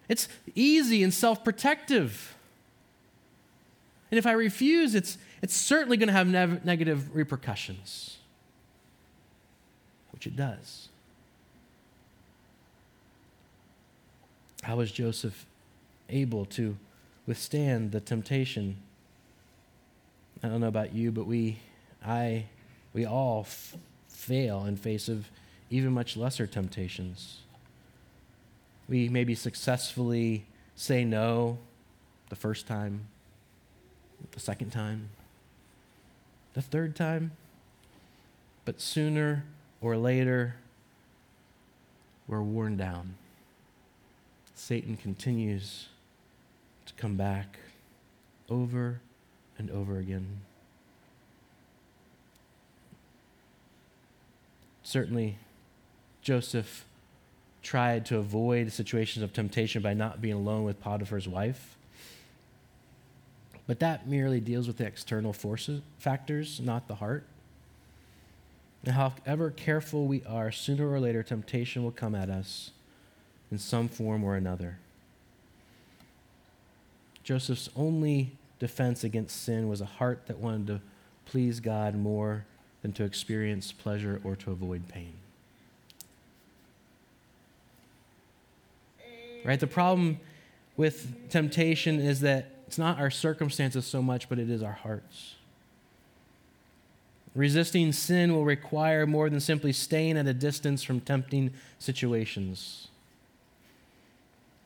It's 0.08 0.28
easy 0.54 1.02
and 1.02 1.12
self 1.12 1.42
protective. 1.42 2.34
And 4.10 4.18
if 4.18 4.26
I 4.26 4.32
refuse, 4.32 4.94
it's, 4.94 5.18
it's 5.42 5.54
certainly 5.54 5.96
going 5.96 6.08
to 6.08 6.12
have 6.12 6.28
nev- 6.28 6.64
negative 6.64 7.14
repercussions, 7.14 8.18
which 10.12 10.26
it 10.26 10.36
does. 10.36 10.88
How 14.62 14.76
was 14.76 14.92
Joseph 14.92 15.46
able 16.08 16.44
to 16.46 16.76
withstand 17.26 17.92
the 17.92 18.00
temptation? 18.00 18.76
I 20.42 20.48
don't 20.48 20.60
know 20.60 20.68
about 20.68 20.94
you, 20.94 21.10
but 21.10 21.26
we, 21.26 21.58
I, 22.04 22.46
we 22.92 23.06
all 23.06 23.40
f- 23.40 23.76
fail 24.08 24.64
in 24.66 24.76
face 24.76 25.08
of 25.08 25.28
even 25.70 25.92
much 25.92 26.16
lesser 26.16 26.46
temptations. 26.46 27.40
We 28.88 29.08
maybe 29.08 29.34
successfully 29.34 30.46
say 30.74 31.04
no 31.04 31.58
the 32.28 32.36
first 32.36 32.66
time, 32.66 33.08
the 34.32 34.40
second 34.40 34.70
time, 34.70 35.10
the 36.54 36.62
third 36.62 36.94
time, 36.94 37.32
but 38.64 38.80
sooner 38.80 39.44
or 39.80 39.96
later, 39.96 40.56
we're 42.28 42.42
worn 42.42 42.76
down, 42.76 43.14
Satan 44.54 44.96
continues 44.96 45.88
to 46.86 46.92
come 46.94 47.16
back 47.16 47.58
over 48.48 49.00
and 49.58 49.70
over 49.70 49.98
again. 49.98 50.40
Certainly, 54.82 55.38
Joseph 56.22 56.84
tried 57.66 58.06
to 58.06 58.16
avoid 58.16 58.72
situations 58.72 59.24
of 59.24 59.32
temptation 59.32 59.82
by 59.82 59.92
not 59.92 60.22
being 60.22 60.34
alone 60.34 60.62
with 60.62 60.80
Potiphar's 60.80 61.26
wife. 61.26 61.76
But 63.66 63.80
that 63.80 64.06
merely 64.06 64.38
deals 64.38 64.68
with 64.68 64.76
the 64.76 64.86
external 64.86 65.32
forces, 65.32 65.82
factors, 65.98 66.60
not 66.60 66.86
the 66.86 66.94
heart. 66.94 67.26
And 68.84 68.94
however 68.94 69.50
careful 69.50 70.06
we 70.06 70.22
are, 70.24 70.52
sooner 70.52 70.88
or 70.88 71.00
later, 71.00 71.24
temptation 71.24 71.82
will 71.82 71.90
come 71.90 72.14
at 72.14 72.30
us 72.30 72.70
in 73.50 73.58
some 73.58 73.88
form 73.88 74.22
or 74.22 74.36
another. 74.36 74.78
Joseph's 77.24 77.68
only 77.74 78.30
defense 78.60 79.02
against 79.02 79.42
sin 79.42 79.68
was 79.68 79.80
a 79.80 79.86
heart 79.86 80.28
that 80.28 80.38
wanted 80.38 80.68
to 80.68 80.80
please 81.24 81.58
God 81.58 81.96
more 81.96 82.44
than 82.82 82.92
to 82.92 83.02
experience 83.02 83.72
pleasure 83.72 84.20
or 84.22 84.36
to 84.36 84.52
avoid 84.52 84.86
pain. 84.86 85.14
Right? 89.46 89.60
The 89.60 89.68
problem 89.68 90.18
with 90.76 91.30
temptation 91.30 92.00
is 92.00 92.20
that 92.22 92.50
it's 92.66 92.78
not 92.78 92.98
our 92.98 93.10
circumstances 93.10 93.86
so 93.86 94.02
much, 94.02 94.28
but 94.28 94.40
it 94.40 94.50
is 94.50 94.60
our 94.60 94.72
hearts. 94.72 95.36
Resisting 97.32 97.92
sin 97.92 98.34
will 98.34 98.44
require 98.44 99.06
more 99.06 99.30
than 99.30 99.38
simply 99.38 99.72
staying 99.72 100.18
at 100.18 100.26
a 100.26 100.34
distance 100.34 100.82
from 100.82 101.00
tempting 101.00 101.52
situations. 101.78 102.88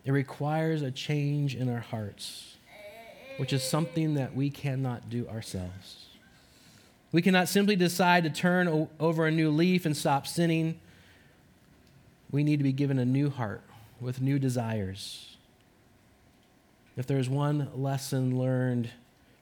It 0.07 0.13
requires 0.13 0.81
a 0.81 0.91
change 0.91 1.55
in 1.55 1.69
our 1.69 1.81
hearts, 1.81 2.57
which 3.37 3.53
is 3.53 3.63
something 3.63 4.15
that 4.15 4.35
we 4.35 4.49
cannot 4.49 5.11
do 5.11 5.29
ourselves. 5.29 6.07
We 7.13 7.21
cannot 7.21 7.49
simply 7.49 7.77
decide 7.77 8.25
to 8.25 8.31
turn 8.31 8.89
over 8.99 9.27
a 9.27 9.31
new 9.31 9.51
leaf 9.51 9.85
and 9.85 9.95
stop 9.95 10.27
sinning. 10.27 10.81
We 12.31 12.45
need 12.45 12.59
to 12.59 12.65
be 12.65 12.73
given 12.73 12.99
a 12.99 13.05
new 13.05 13.29
heart 13.29 13.63
with 14.01 14.21
new 14.21 14.39
desires. 14.39 15.37
If 16.97 17.07
there's 17.07 17.29
one 17.29 17.69
lesson 17.75 18.39
learned 18.39 18.91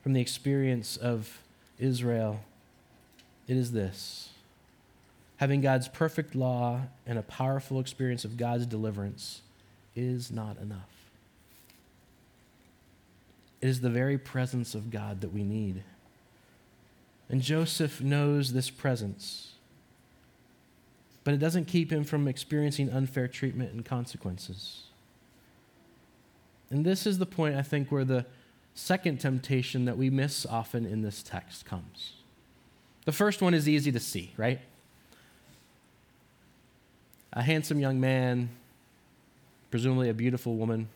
from 0.03 0.13
the 0.13 0.21
experience 0.21 0.97
of 0.97 1.41
Israel, 1.79 2.41
it 3.47 3.57
is 3.57 3.73
this 3.73 4.31
having 5.39 5.61
God's 5.61 5.89
perfect 5.89 6.35
law 6.35 6.83
and 7.07 7.19
a 7.19 7.23
powerful 7.23 7.79
experience 7.81 8.25
of 8.25 8.37
God's 8.37 8.67
deliverance 8.67 9.43
is 9.95 10.31
not 10.31 10.59
enough. 10.59 10.91
It 13.61 13.69
is 13.69 13.81
the 13.81 13.91
very 13.91 14.19
presence 14.19 14.75
of 14.75 14.91
God 14.91 15.21
that 15.21 15.33
we 15.33 15.43
need. 15.43 15.83
And 17.29 17.43
Joseph 17.43 18.01
knows 18.01 18.53
this 18.53 18.71
presence, 18.71 19.53
but 21.29 21.35
it 21.35 21.41
doesn't 21.41 21.67
keep 21.67 21.93
him 21.93 22.05
from 22.05 22.27
experiencing 22.27 22.89
unfair 22.89 23.29
treatment 23.29 23.71
and 23.71 23.85
consequences. 23.85 24.85
And 26.71 26.87
this 26.87 27.07
is 27.07 27.19
the 27.19 27.27
point, 27.27 27.55
I 27.55 27.61
think, 27.61 27.93
where 27.93 28.07
the 28.07 28.25
second 28.75 29.21
temptation 29.21 29.85
that 29.85 29.99
we 29.99 30.09
miss 30.09 30.47
often 30.47 30.87
in 30.87 31.03
this 31.03 31.23
text 31.23 31.67
comes. 31.67 32.15
The 33.05 33.13
first 33.13 33.43
one 33.43 33.53
is 33.53 33.69
easy 33.69 33.93
to 33.93 34.01
see, 34.01 34.33
right? 34.39 34.59
A 37.35 37.43
handsome 37.43 37.79
young 37.79 38.01
man, 38.01 38.49
presumably 39.71 40.09
a 40.09 40.15
beautiful 40.15 40.57
woman. 40.57 40.89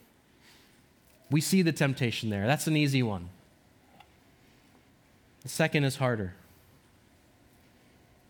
We 1.30 1.42
see 1.42 1.60
the 1.60 1.72
temptation 1.72 2.30
there. 2.30 2.46
That's 2.46 2.66
an 2.66 2.78
easy 2.78 3.02
one. 3.02 3.28
The 5.42 5.50
second 5.50 5.84
is 5.84 5.96
harder. 5.96 6.32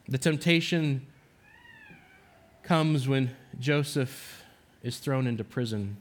The 0.09 0.19
temptation 0.19 1.07
comes 2.62 3.09
when 3.09 3.35
Joseph 3.59 4.42
is 4.83 4.98
thrown 4.98 5.27
into 5.27 5.44
prison. 5.44 5.96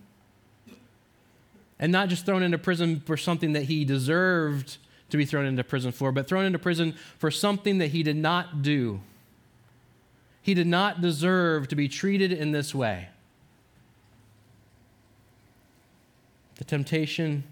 And 1.80 1.92
not 1.92 2.10
just 2.10 2.26
thrown 2.26 2.44
into 2.44 2.58
prison 2.58 3.02
for 3.06 3.18
something 3.18 3.54
that 3.54 3.64
he 3.64 3.86
deserved 3.86 4.78
to 5.10 5.18
be 5.18 5.26
thrown 5.26 5.46
into 5.46 5.64
prison 5.64 5.92
for, 5.92 6.12
but 6.12 6.28
thrown 6.28 6.46
into 6.46 6.60
prison 6.60 6.96
for 7.18 7.32
something 7.32 7.80
that 7.80 7.88
he 7.88 8.04
did 8.04 8.16
not 8.16 8.62
do. 8.62 9.02
He 10.42 10.54
did 10.54 10.68
not 10.68 11.02
deserve 11.02 11.68
to 11.68 11.76
be 11.76 11.88
treated 11.88 12.32
in 12.32 12.52
this 12.52 12.74
way. 12.74 13.10
The 16.56 16.64
temptation 16.64 17.44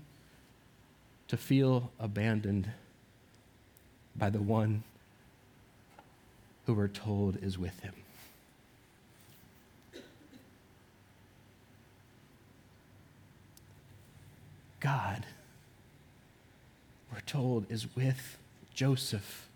to 1.27 1.37
feel 1.37 1.91
abandoned 1.99 2.71
by 4.15 4.29
the 4.29 4.41
one 4.41 4.83
who 6.65 6.73
we're 6.73 6.87
told 6.87 7.37
is 7.41 7.57
with 7.57 7.79
him. 7.79 7.93
God, 14.79 15.25
we're 17.11 17.21
told, 17.21 17.69
is 17.69 17.95
with 17.95 18.37
Joseph 18.73 19.47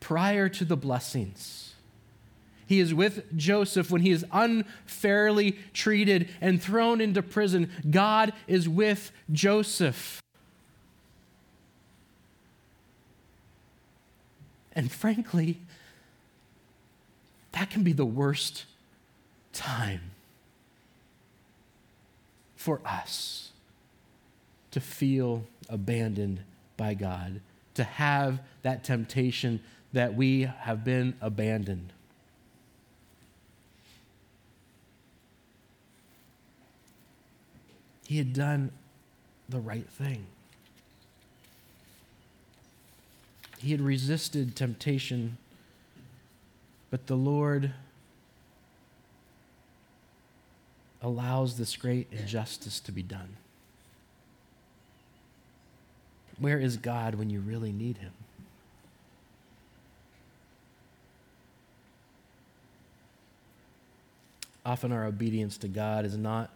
prior 0.00 0.48
to 0.48 0.64
the 0.64 0.76
blessings. 0.76 1.74
He 2.66 2.80
is 2.80 2.92
with 2.92 3.36
Joseph 3.36 3.90
when 3.90 4.00
he 4.02 4.10
is 4.10 4.24
unfairly 4.32 5.52
treated 5.72 6.28
and 6.40 6.62
thrown 6.62 7.00
into 7.00 7.22
prison. 7.22 7.70
God 7.88 8.32
is 8.48 8.68
with 8.68 9.12
Joseph. 9.30 10.20
And 14.72 14.90
frankly, 14.90 15.58
that 17.52 17.70
can 17.70 17.82
be 17.82 17.92
the 17.92 18.04
worst 18.04 18.64
time 19.52 20.10
for 22.56 22.80
us 22.84 23.52
to 24.76 24.80
feel 24.82 25.42
abandoned 25.70 26.38
by 26.76 26.92
God, 26.92 27.40
to 27.72 27.82
have 27.82 28.40
that 28.60 28.84
temptation 28.84 29.58
that 29.94 30.14
we 30.14 30.42
have 30.42 30.84
been 30.84 31.14
abandoned. 31.22 31.94
He 38.06 38.18
had 38.18 38.34
done 38.34 38.70
the 39.48 39.60
right 39.60 39.88
thing. 39.88 40.26
He 43.56 43.70
had 43.70 43.80
resisted 43.80 44.54
temptation, 44.54 45.38
but 46.90 47.06
the 47.06 47.16
Lord 47.16 47.72
allows 51.00 51.56
this 51.56 51.76
great 51.76 52.08
injustice 52.12 52.78
to 52.80 52.92
be 52.92 53.02
done. 53.02 53.38
Where 56.38 56.58
is 56.58 56.76
God 56.76 57.14
when 57.14 57.30
you 57.30 57.40
really 57.40 57.72
need 57.72 57.98
Him? 57.98 58.12
Often 64.64 64.92
our 64.92 65.06
obedience 65.06 65.56
to 65.58 65.68
God 65.68 66.04
is 66.04 66.16
not 66.16 66.50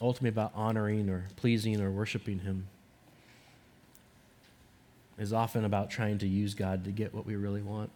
ultimately 0.00 0.30
about 0.30 0.52
honoring 0.54 1.08
or 1.08 1.26
pleasing 1.36 1.80
or 1.80 1.90
worshiping 1.90 2.40
Him. 2.40 2.66
Is 5.18 5.32
often 5.32 5.64
about 5.64 5.90
trying 5.90 6.18
to 6.18 6.26
use 6.26 6.54
God 6.54 6.84
to 6.84 6.90
get 6.90 7.14
what 7.14 7.24
we 7.24 7.36
really 7.36 7.62
want. 7.62 7.90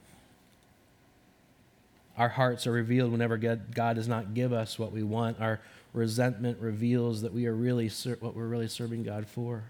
Our 2.17 2.29
hearts 2.29 2.67
are 2.67 2.73
revealed 2.73 3.13
whenever 3.13 3.37
God 3.37 3.75
does 3.75 4.09
not 4.09 4.35
give 4.35 4.53
us 4.53 4.79
what 4.79 4.93
we 4.93 5.03
want. 5.03 5.41
Our 5.41 5.61
resentment 5.93 6.59
reveals 6.61 7.23
that 7.23 7.33
we 7.33 7.47
are 7.47 7.55
really 7.55 7.89
ser- 7.89 8.19
what 8.21 8.37
we're 8.37 8.47
really 8.47 8.69
serving 8.69 9.03
God 9.03 9.27
for. 9.27 9.65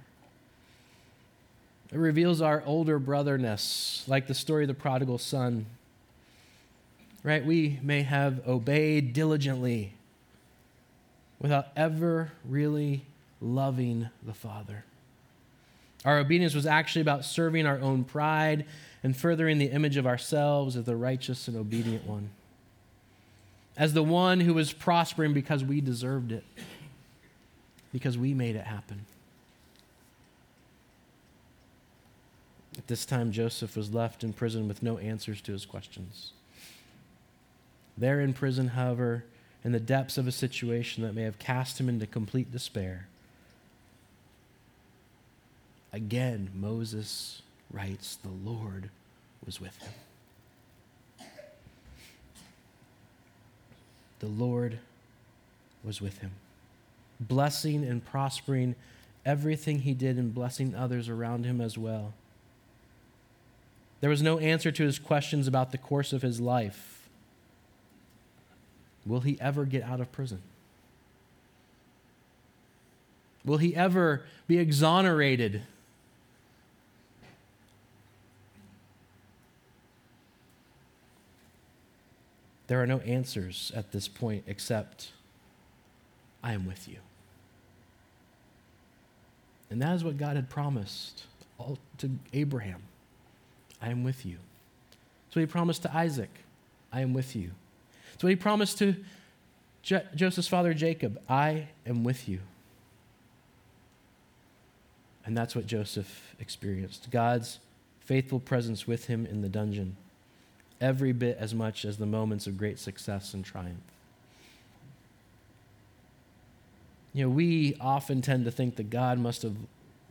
It 1.93 1.99
reveals 1.99 2.41
our 2.41 2.63
older 2.65 2.99
brotherness, 2.99 4.05
like 4.07 4.27
the 4.27 4.35
story 4.35 4.65
of 4.65 4.69
the 4.69 4.75
prodigal 4.75 5.19
son. 5.19 5.67
Right? 7.23 7.45
We 7.45 7.79
may 7.83 8.03
have 8.03 8.47
obeyed 8.47 9.13
diligently 9.13 9.95
without 11.41 11.69
ever 11.77 12.33
really 12.49 13.05
loving 13.41 14.09
the 14.23 14.35
Father. 14.35 14.85
Our 16.05 16.19
obedience 16.19 16.55
was 16.55 16.67
actually 16.67 17.03
about 17.03 17.25
serving 17.25 17.67
our 17.67 17.79
own 17.79 18.05
pride 18.05 18.65
and 19.03 19.17
furthering 19.17 19.59
the 19.59 19.67
image 19.67 19.97
of 19.97 20.07
ourselves 20.07 20.77
as 20.77 20.85
the 20.85 20.97
righteous 20.97 21.49
and 21.49 21.57
obedient 21.57 22.07
one, 22.07 22.31
as 23.77 23.93
the 23.93 24.03
one 24.03 24.41
who 24.41 24.55
was 24.55 24.73
prospering 24.73 25.35
because 25.35 25.65
we 25.65 25.81
deserved 25.81 26.33
it, 26.33 26.45
because 27.93 28.17
we 28.17 28.33
made 28.33 28.57
it 28.57 28.65
happen. 28.65 29.05
At 32.79 32.87
this 32.87 33.05
time, 33.05 33.33
Joseph 33.33 33.77
was 33.77 33.93
left 33.93 34.23
in 34.23 34.33
prison 34.33 34.69
with 34.69 34.83
no 34.83 34.99
answers 34.99 35.41
to 35.43 35.53
his 35.53 35.67
questions. 35.67 36.33
There 37.99 38.21
in 38.21 38.33
prison, 38.33 38.69
however, 38.69 39.25
in 39.65 39.73
the 39.73 39.81
depths 39.81 40.17
of 40.17 40.27
a 40.27 40.33
situation 40.33 41.03
that 41.03 41.15
may 41.15 41.23
have 41.23 41.39
cast 41.39 41.81
him 41.81 41.89
into 41.89 42.07
complete 42.07 42.51
despair. 42.53 43.09
Again, 45.93 46.51
Moses 46.55 47.43
writes, 47.71 48.17
The 48.17 48.29
Lord 48.29 48.91
was 49.45 49.61
with 49.61 49.77
him. 49.79 49.93
The 54.21 54.27
Lord 54.27 54.79
was 55.83 56.01
with 56.01 56.19
him, 56.19 56.31
blessing 57.19 57.85
and 57.85 58.05
prospering 58.05 58.77
everything 59.25 59.81
he 59.81 59.95
did 59.95 60.19
and 60.19 60.35
blessing 60.35 60.75
others 60.75 61.09
around 61.09 61.45
him 61.45 61.61
as 61.61 61.77
well. 61.77 62.13
There 64.01 64.11
was 64.11 64.23
no 64.23 64.39
answer 64.39 64.73
to 64.73 64.83
his 64.83 64.99
questions 64.99 65.47
about 65.47 65.73
the 65.73 65.79
course 65.79 66.13
of 66.13 66.23
his 66.23 66.41
life. 66.41 67.09
Will 69.07 69.21
he 69.21 69.39
ever 69.41 69.65
get 69.65 69.83
out 69.83 70.01
of 70.01 70.11
prison? 70.13 70.43
Will 73.45 73.59
he 73.59 73.75
ever 73.75 74.25
be 74.47 74.59
exonerated? 74.59 75.63
There 82.67 82.81
are 82.81 82.87
no 82.87 82.99
answers 83.01 83.73
at 83.75 83.93
this 83.93 84.07
point 84.07 84.45
except, 84.47 85.13
I 86.43 86.53
am 86.53 86.67
with 86.67 86.89
you. 86.89 86.99
And 89.71 89.83
that 89.83 89.95
is 89.95 90.05
what 90.05 90.19
God 90.19 90.37
had 90.37 90.49
promised 90.49 91.25
to 91.99 92.11
Abraham 92.33 92.83
I 93.81 93.91
am 93.91 94.05
with 94.05 94.27
you. 94.27 94.37
So 95.31 95.41
he 95.41 95.47
promised 95.47 95.83
to 95.83 95.97
Isaac, 95.97 96.31
I 96.93 97.01
am 97.01 97.15
with 97.15 97.37
you. 97.37 97.53
So 98.21 98.27
he 98.27 98.37
promised 98.37 98.79
to 98.79 98.97
Joseph's 99.83 100.49
father 100.49 100.75
Jacob, 100.75 101.21
I 101.29 101.69
am 101.87 102.05
with 102.05 102.29
you. 102.29 102.41
And 105.25 105.37
that's 105.37 105.55
what 105.55 105.67
Joseph 105.67 106.35
experienced 106.41 107.11
God's 107.11 107.61
faithful 108.01 108.41
presence 108.41 108.87
with 108.87 109.07
him 109.07 109.25
in 109.25 109.41
the 109.41 109.49
dungeon, 109.49 109.97
every 110.81 111.13
bit 111.13 111.37
as 111.39 111.55
much 111.55 111.85
as 111.85 111.99
the 111.99 112.07
moments 112.07 112.47
of 112.47 112.59
great 112.59 112.79
success 112.79 113.33
and 113.33 113.45
triumph. 113.45 113.79
You 117.13 117.25
know, 117.25 117.31
we 117.31 117.77
often 117.81 118.23
tend 118.23 118.45
to 118.45 118.51
think 118.51 118.77
that 118.77 118.91
God 118.91 119.19
must 119.19 119.43
have 119.43 119.57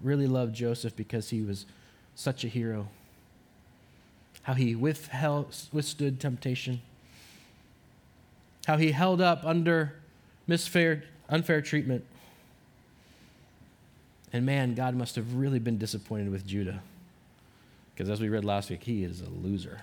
really 0.02 0.28
loved 0.28 0.56
Joseph 0.56 0.96
because 0.96 1.30
he 1.30 1.42
was 1.42 1.66
such 2.16 2.44
a 2.44 2.48
hero 2.48 2.88
how 4.44 4.54
he 4.54 4.76
withheld, 4.76 5.56
withstood 5.72 6.20
temptation, 6.20 6.82
how 8.66 8.78
he 8.78 8.92
held 8.92 9.22
up 9.22 9.44
under 9.44 9.96
misfair, 10.48 11.04
unfair 11.28 11.62
treatment. 11.62 12.04
And 14.32 14.46
man, 14.46 14.76
God 14.76 14.96
must 14.96 15.16
have 15.16 15.36
really 15.36 15.60
been 15.60 15.78
disappointed 15.78 16.30
with 16.32 16.46
Judah. 16.46 16.82
Because 17.94 18.10
as 18.10 18.22
we 18.22 18.30
read 18.30 18.46
last 18.46 18.70
week, 18.70 18.84
he 18.84 19.04
is 19.04 19.22
a 19.22 19.30
loser. 19.30 19.82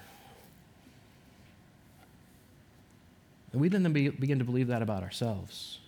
And 3.53 3.61
we 3.61 3.69
then 3.69 3.91
begin 3.93 4.39
to 4.39 4.45
believe 4.45 4.69
that 4.69 4.83
about 4.83 5.03
ourselves. 5.03 5.79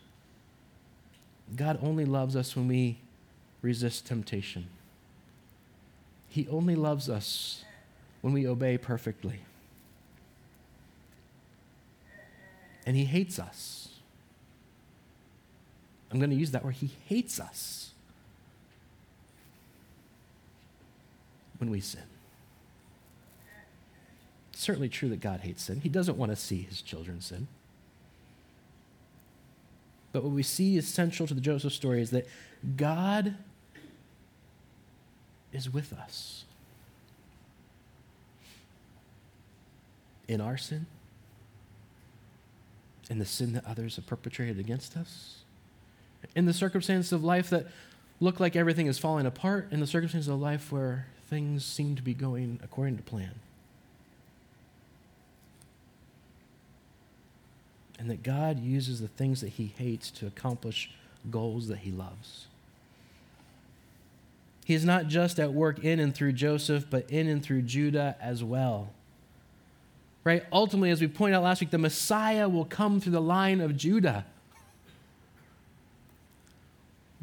God 1.56 1.78
only 1.82 2.04
loves 2.04 2.36
us 2.36 2.54
when 2.54 2.68
we 2.68 2.98
resist 3.62 4.06
temptation. 4.06 4.66
He 6.28 6.46
only 6.48 6.74
loves 6.74 7.08
us 7.08 7.64
when 8.20 8.32
we 8.32 8.46
obey 8.46 8.78
perfectly. 8.78 9.40
And 12.86 12.96
he 12.96 13.04
hates 13.04 13.38
us. 13.38 13.88
I'm 16.10 16.18
going 16.18 16.30
to 16.30 16.36
use 16.36 16.52
that 16.52 16.64
word. 16.64 16.74
He 16.74 16.90
hates 17.06 17.38
us 17.38 17.90
when 21.58 21.70
we 21.70 21.80
sin. 21.80 22.02
It's 24.52 24.62
certainly 24.62 24.88
true 24.88 25.08
that 25.10 25.20
God 25.20 25.40
hates 25.40 25.64
sin. 25.64 25.80
He 25.80 25.88
doesn't 25.88 26.16
want 26.16 26.32
to 26.32 26.36
see 26.36 26.62
his 26.62 26.80
children 26.80 27.20
sin. 27.20 27.46
But 30.12 30.24
what 30.24 30.32
we 30.32 30.42
see 30.42 30.76
is 30.76 30.88
central 30.88 31.26
to 31.26 31.34
the 31.34 31.40
Joseph 31.40 31.72
story 31.72 32.00
is 32.00 32.10
that 32.10 32.26
God 32.76 33.36
is 35.52 35.72
with 35.72 35.92
us. 35.92 36.44
In 40.28 40.40
our 40.40 40.58
sin, 40.58 40.86
in 43.10 43.18
the 43.18 43.24
sin 43.24 43.54
that 43.54 43.64
others 43.66 43.96
have 43.96 44.06
perpetrated 44.06 44.58
against 44.58 44.96
us, 44.96 45.38
in 46.36 46.44
the 46.44 46.52
circumstances 46.52 47.12
of 47.12 47.24
life 47.24 47.48
that 47.50 47.66
look 48.20 48.38
like 48.38 48.54
everything 48.54 48.86
is 48.86 48.98
falling 48.98 49.26
apart, 49.26 49.68
in 49.70 49.80
the 49.80 49.86
circumstances 49.86 50.28
of 50.28 50.38
life 50.38 50.70
where 50.70 51.06
things 51.28 51.64
seem 51.64 51.96
to 51.96 52.02
be 52.02 52.14
going 52.14 52.60
according 52.62 52.96
to 52.96 53.02
plan. 53.02 53.34
And 57.98 58.08
that 58.10 58.22
God 58.22 58.60
uses 58.60 59.00
the 59.00 59.08
things 59.08 59.40
that 59.40 59.48
he 59.50 59.72
hates 59.76 60.10
to 60.12 60.26
accomplish 60.26 60.90
goals 61.30 61.66
that 61.68 61.78
he 61.78 61.90
loves. 61.90 62.46
He 64.64 64.74
is 64.74 64.84
not 64.84 65.08
just 65.08 65.40
at 65.40 65.52
work 65.52 65.82
in 65.82 65.98
and 65.98 66.14
through 66.14 66.32
Joseph, 66.32 66.84
but 66.88 67.10
in 67.10 67.26
and 67.26 67.42
through 67.42 67.62
Judah 67.62 68.16
as 68.20 68.44
well 68.44 68.90
right? 70.28 70.44
Ultimately, 70.52 70.90
as 70.90 71.00
we 71.00 71.08
pointed 71.08 71.36
out 71.36 71.42
last 71.42 71.62
week, 71.62 71.70
the 71.70 71.78
Messiah 71.78 72.50
will 72.50 72.66
come 72.66 73.00
through 73.00 73.12
the 73.12 73.20
line 73.20 73.62
of 73.62 73.78
Judah. 73.78 74.26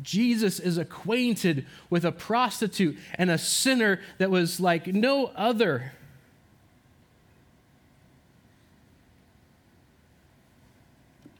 Jesus 0.01 0.59
is 0.59 0.79
acquainted 0.79 1.67
with 1.91 2.03
a 2.03 2.11
prostitute 2.11 2.97
and 3.13 3.29
a 3.29 3.37
sinner 3.37 4.01
that 4.17 4.31
was 4.31 4.59
like 4.59 4.87
no 4.87 5.27
other. 5.35 5.91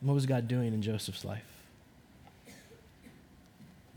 What 0.02 0.14
was 0.14 0.28
God 0.28 0.48
doing 0.48 0.72
in 0.72 0.84
Joseph's 0.84 1.26
life? 1.26 1.44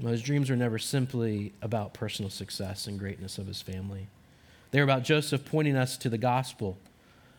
Well, 0.01 0.13
his 0.13 0.23
dreams 0.23 0.49
were 0.49 0.57
never 0.57 0.79
simply 0.79 1.53
about 1.61 1.93
personal 1.93 2.31
success 2.31 2.87
and 2.87 2.99
greatness 2.99 3.37
of 3.37 3.47
his 3.47 3.61
family. 3.61 4.07
They 4.71 4.79
were 4.79 4.85
about 4.85 5.03
Joseph 5.03 5.45
pointing 5.45 5.77
us 5.77 5.99
to 5.99 6.09
the 6.09 6.17
gospel 6.17 6.79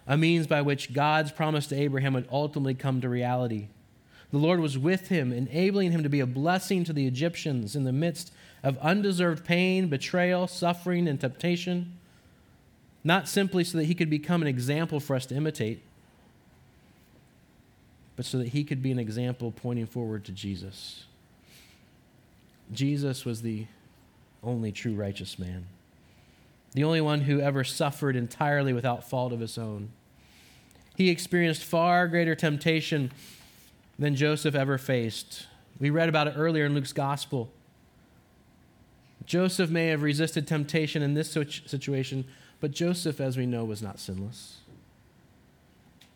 a 0.09 0.17
means 0.17 0.47
by 0.47 0.63
which 0.63 0.91
God's 0.91 1.31
promise 1.31 1.67
to 1.67 1.79
Abraham 1.79 2.13
would 2.13 2.27
ultimately 2.31 2.73
come 2.73 2.99
to 2.99 3.07
reality. 3.07 3.67
The 4.31 4.39
Lord 4.39 4.59
was 4.59 4.75
with 4.75 5.09
him, 5.09 5.31
enabling 5.31 5.91
him 5.91 6.01
to 6.01 6.09
be 6.09 6.19
a 6.19 6.25
blessing 6.25 6.83
to 6.85 6.93
the 6.93 7.05
Egyptians 7.05 7.75
in 7.75 7.83
the 7.83 7.93
midst 7.93 8.33
of 8.63 8.77
undeserved 8.79 9.45
pain, 9.45 9.87
betrayal, 9.87 10.47
suffering, 10.47 11.07
and 11.07 11.21
temptation, 11.21 11.93
not 13.03 13.27
simply 13.27 13.63
so 13.63 13.77
that 13.77 13.85
he 13.85 13.93
could 13.93 14.09
become 14.09 14.41
an 14.41 14.47
example 14.47 14.99
for 14.99 15.15
us 15.15 15.27
to 15.27 15.35
imitate, 15.35 15.83
but 18.15 18.25
so 18.25 18.39
that 18.39 18.49
he 18.49 18.63
could 18.63 18.81
be 18.81 18.91
an 18.91 18.99
example 18.99 19.51
pointing 19.51 19.85
forward 19.85 20.25
to 20.25 20.31
Jesus. 20.31 21.05
Jesus 22.71 23.25
was 23.25 23.43
the 23.43 23.67
only 24.43 24.71
true 24.71 24.95
righteous 24.95 25.37
man, 25.37 25.67
the 26.73 26.83
only 26.83 27.01
one 27.01 27.21
who 27.21 27.39
ever 27.39 27.63
suffered 27.63 28.15
entirely 28.15 28.73
without 28.73 29.07
fault 29.07 29.31
of 29.31 29.39
his 29.39 29.57
own 29.57 29.89
he 30.99 31.09
experienced 31.09 31.63
far 31.63 32.09
greater 32.09 32.35
temptation 32.35 33.09
than 33.97 34.17
Joseph 34.17 34.53
ever 34.53 34.77
faced. 34.77 35.47
We 35.79 35.89
read 35.89 36.09
about 36.09 36.27
it 36.27 36.33
earlier 36.35 36.65
in 36.65 36.75
Luke's 36.75 36.91
gospel. 36.91 37.49
Joseph 39.25 39.69
may 39.69 39.87
have 39.87 40.01
resisted 40.01 40.45
temptation 40.45 41.01
in 41.01 41.13
this 41.13 41.31
situation, 41.31 42.25
but 42.59 42.71
Joseph, 42.71 43.21
as 43.21 43.37
we 43.37 43.45
know, 43.45 43.63
was 43.63 43.81
not 43.81 43.97
sinless. 43.97 44.57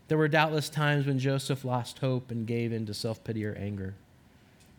There 0.09 0.17
were 0.17 0.27
doubtless 0.27 0.67
times 0.69 1.07
when 1.07 1.17
Joseph 1.17 1.63
lost 1.63 1.99
hope 1.99 2.29
and 2.29 2.45
gave 2.45 2.73
in 2.73 2.85
to 2.87 2.93
self 2.93 3.23
pity 3.23 3.45
or 3.45 3.55
anger. 3.55 3.93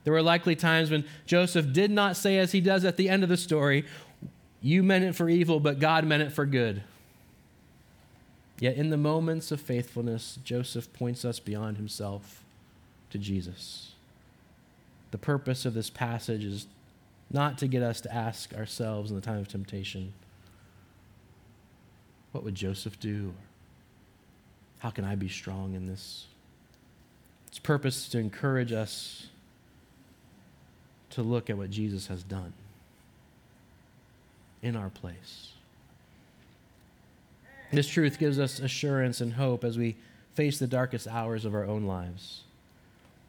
There 0.04 0.12
were 0.12 0.22
likely 0.22 0.54
times 0.54 0.90
when 0.90 1.06
Joseph 1.24 1.72
did 1.72 1.90
not 1.90 2.14
say, 2.18 2.36
as 2.36 2.52
he 2.52 2.60
does 2.60 2.84
at 2.84 2.98
the 2.98 3.08
end 3.08 3.22
of 3.22 3.30
the 3.30 3.38
story, 3.38 3.86
You 4.60 4.82
meant 4.82 5.04
it 5.04 5.14
for 5.14 5.30
evil, 5.30 5.60
but 5.60 5.78
God 5.78 6.04
meant 6.04 6.22
it 6.22 6.32
for 6.32 6.44
good. 6.44 6.82
Yet 8.60 8.76
in 8.76 8.90
the 8.90 8.96
moments 8.96 9.50
of 9.50 9.60
faithfulness, 9.60 10.38
Joseph 10.44 10.92
points 10.92 11.24
us 11.24 11.40
beyond 11.40 11.76
himself 11.76 12.42
to 13.10 13.18
Jesus. 13.18 13.92
The 15.10 15.18
purpose 15.18 15.64
of 15.64 15.74
this 15.74 15.90
passage 15.90 16.44
is 16.44 16.66
not 17.30 17.58
to 17.58 17.66
get 17.66 17.82
us 17.82 18.00
to 18.02 18.14
ask 18.14 18.54
ourselves 18.54 19.10
in 19.10 19.16
the 19.16 19.22
time 19.22 19.38
of 19.38 19.48
temptation, 19.48 20.12
what 22.32 22.44
would 22.44 22.54
Joseph 22.54 22.98
do? 22.98 23.32
How 24.78 24.90
can 24.90 25.04
I 25.04 25.14
be 25.14 25.28
strong 25.28 25.74
in 25.74 25.86
this? 25.86 26.26
Its 27.48 27.58
purpose 27.58 27.98
is 27.98 28.08
to 28.10 28.18
encourage 28.18 28.72
us 28.72 29.28
to 31.10 31.22
look 31.22 31.48
at 31.48 31.56
what 31.56 31.70
Jesus 31.70 32.08
has 32.08 32.22
done 32.22 32.52
in 34.62 34.74
our 34.74 34.90
place. 34.90 35.53
This 37.74 37.88
truth 37.88 38.18
gives 38.18 38.38
us 38.38 38.60
assurance 38.60 39.20
and 39.20 39.34
hope 39.34 39.64
as 39.64 39.76
we 39.76 39.96
face 40.34 40.58
the 40.58 40.66
darkest 40.66 41.06
hours 41.06 41.44
of 41.44 41.54
our 41.54 41.64
own 41.64 41.84
lives. 41.84 42.42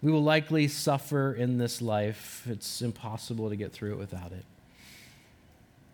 We 0.02 0.12
will 0.12 0.24
likely 0.24 0.68
suffer 0.68 1.34
in 1.34 1.58
this 1.58 1.82
life. 1.82 2.46
It's 2.50 2.82
impossible 2.82 3.50
to 3.50 3.56
get 3.56 3.72
through 3.72 3.94
it 3.94 3.98
without 3.98 4.32
it. 4.32 4.46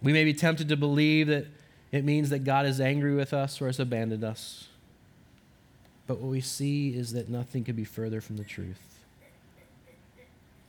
We 0.01 0.11
may 0.13 0.23
be 0.23 0.33
tempted 0.33 0.67
to 0.69 0.75
believe 0.75 1.27
that 1.27 1.47
it 1.91 2.03
means 2.03 2.29
that 2.29 2.39
God 2.39 2.65
is 2.65 2.81
angry 2.81 3.13
with 3.13 3.33
us 3.33 3.61
or 3.61 3.67
has 3.67 3.79
abandoned 3.79 4.23
us. 4.23 4.67
But 6.07 6.19
what 6.19 6.29
we 6.29 6.41
see 6.41 6.89
is 6.89 7.13
that 7.13 7.29
nothing 7.29 7.63
could 7.63 7.75
be 7.75 7.85
further 7.85 8.19
from 8.19 8.37
the 8.37 8.43
truth. 8.43 8.99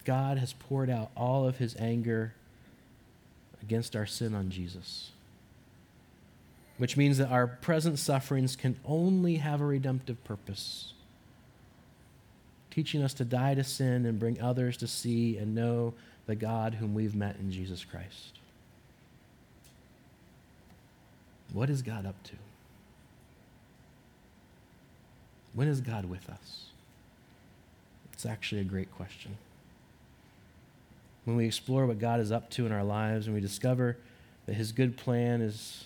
God 0.04 0.38
has 0.38 0.52
poured 0.52 0.90
out 0.90 1.10
all 1.16 1.46
of 1.46 1.58
his 1.58 1.76
anger 1.78 2.34
against 3.62 3.96
our 3.96 4.06
sin 4.06 4.34
on 4.34 4.50
Jesus, 4.50 5.12
which 6.82 6.96
means 6.96 7.18
that 7.18 7.28
our 7.28 7.46
present 7.46 7.96
sufferings 7.96 8.56
can 8.56 8.74
only 8.84 9.36
have 9.36 9.60
a 9.60 9.64
redemptive 9.64 10.24
purpose, 10.24 10.94
teaching 12.72 13.04
us 13.04 13.14
to 13.14 13.24
die 13.24 13.54
to 13.54 13.62
sin 13.62 14.04
and 14.04 14.18
bring 14.18 14.40
others 14.40 14.76
to 14.76 14.88
see 14.88 15.36
and 15.36 15.54
know 15.54 15.94
the 16.26 16.34
God 16.34 16.74
whom 16.74 16.92
we've 16.92 17.14
met 17.14 17.36
in 17.36 17.52
Jesus 17.52 17.84
Christ. 17.84 18.40
What 21.52 21.70
is 21.70 21.82
God 21.82 22.04
up 22.04 22.20
to? 22.24 22.34
When 25.54 25.68
is 25.68 25.80
God 25.80 26.06
with 26.06 26.28
us? 26.28 26.64
It's 28.12 28.26
actually 28.26 28.60
a 28.60 28.64
great 28.64 28.90
question. 28.90 29.36
When 31.26 31.36
we 31.36 31.46
explore 31.46 31.86
what 31.86 32.00
God 32.00 32.18
is 32.18 32.32
up 32.32 32.50
to 32.50 32.66
in 32.66 32.72
our 32.72 32.82
lives 32.82 33.26
and 33.26 33.36
we 33.36 33.40
discover 33.40 33.98
that 34.46 34.54
His 34.54 34.72
good 34.72 34.96
plan 34.96 35.40
is 35.42 35.84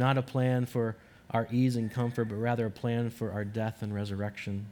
not 0.00 0.18
a 0.18 0.22
plan 0.22 0.66
for 0.66 0.96
our 1.30 1.46
ease 1.52 1.76
and 1.76 1.92
comfort, 1.92 2.24
but 2.24 2.34
rather 2.36 2.66
a 2.66 2.70
plan 2.70 3.10
for 3.10 3.30
our 3.30 3.44
death 3.44 3.82
and 3.82 3.94
resurrection. 3.94 4.66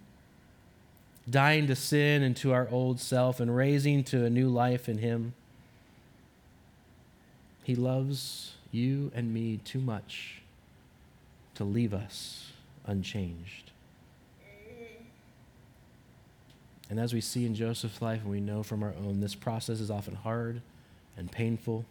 Dying 1.31 1.66
to 1.68 1.76
sin 1.76 2.22
and 2.22 2.37
to 2.39 2.53
our 2.53 2.68
old 2.70 2.99
self 2.99 3.39
and 3.39 3.55
raising 3.55 4.03
to 4.05 4.24
a 4.24 4.31
new 4.31 4.49
life 4.49 4.89
in 4.89 4.99
Him. 4.99 5.35
He 7.62 7.76
loves 7.76 8.55
you 8.72 9.12
and 9.14 9.33
me 9.33 9.59
too 9.59 9.81
much 9.81 10.43
to 11.55 11.64
leave 11.64 11.93
us 11.93 12.53
unchanged. 12.87 13.70
And 16.91 16.99
as 16.99 17.12
we 17.12 17.20
see 17.20 17.45
in 17.45 17.55
Joseph's 17.55 18.01
life, 18.01 18.22
and 18.22 18.31
we 18.31 18.41
know 18.41 18.62
from 18.62 18.83
our 18.83 18.95
own, 19.05 19.20
this 19.20 19.35
process 19.35 19.81
is 19.81 19.91
often 19.91 20.14
hard 20.14 20.62
and 21.16 21.31
painful. 21.31 21.85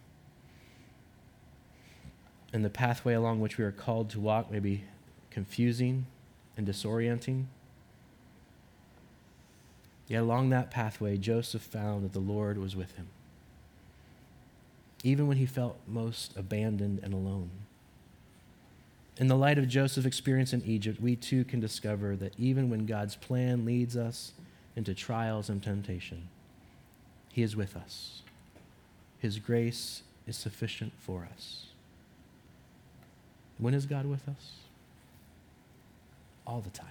And 2.52 2.64
the 2.64 2.70
pathway 2.70 3.14
along 3.14 3.40
which 3.40 3.58
we 3.58 3.64
are 3.64 3.72
called 3.72 4.10
to 4.10 4.20
walk 4.20 4.50
may 4.50 4.58
be 4.58 4.84
confusing 5.30 6.06
and 6.56 6.66
disorienting. 6.66 7.44
Yet 10.08 10.22
along 10.22 10.48
that 10.50 10.70
pathway, 10.70 11.18
Joseph 11.18 11.62
found 11.62 12.04
that 12.04 12.14
the 12.14 12.18
Lord 12.18 12.56
was 12.56 12.74
with 12.74 12.96
him, 12.96 13.08
even 15.04 15.26
when 15.26 15.36
he 15.36 15.44
felt 15.44 15.78
most 15.86 16.34
abandoned 16.36 17.00
and 17.02 17.12
alone. 17.12 17.50
In 19.18 19.26
the 19.26 19.36
light 19.36 19.58
of 19.58 19.68
Joseph's 19.68 20.06
experience 20.06 20.52
in 20.52 20.62
Egypt, 20.64 21.00
we 21.00 21.16
too 21.16 21.44
can 21.44 21.60
discover 21.60 22.16
that 22.16 22.34
even 22.38 22.70
when 22.70 22.86
God's 22.86 23.16
plan 23.16 23.64
leads 23.64 23.96
us 23.96 24.32
into 24.76 24.94
trials 24.94 25.48
and 25.48 25.62
temptation, 25.62 26.28
He 27.32 27.42
is 27.42 27.56
with 27.56 27.76
us. 27.76 28.22
His 29.18 29.40
grace 29.40 30.02
is 30.26 30.36
sufficient 30.36 30.92
for 31.00 31.28
us. 31.34 31.67
When 33.58 33.74
is 33.74 33.86
God 33.86 34.06
with 34.06 34.28
us? 34.28 34.52
All 36.46 36.60
the 36.60 36.70
time. 36.70 36.86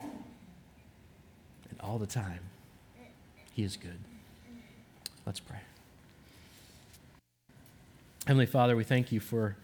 And 0.00 1.80
all 1.80 1.98
the 1.98 2.06
time, 2.06 2.40
He 3.52 3.62
is 3.62 3.76
good. 3.76 3.98
Let's 5.24 5.40
pray. 5.40 5.58
Heavenly 8.26 8.46
Father, 8.46 8.76
we 8.76 8.84
thank 8.84 9.10
you 9.10 9.20
for 9.20 9.56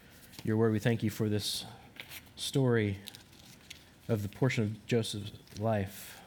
your 0.44 0.56
word. 0.56 0.72
We 0.72 0.78
thank 0.78 1.02
you 1.02 1.10
for 1.10 1.28
this 1.28 1.64
story 2.36 2.98
of 4.08 4.22
the 4.22 4.28
portion 4.28 4.64
of 4.64 4.86
Joseph's 4.86 5.32
life. 5.58 6.20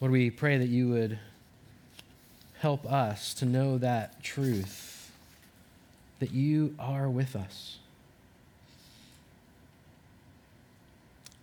Lord, 0.00 0.12
we 0.12 0.30
pray 0.30 0.58
that 0.58 0.68
you 0.68 0.88
would 0.90 1.18
help 2.58 2.90
us 2.90 3.34
to 3.34 3.46
know 3.46 3.78
that 3.78 4.22
truth, 4.22 4.83
that 6.20 6.32
you 6.32 6.74
are 6.78 7.08
with 7.08 7.36
us. 7.36 7.78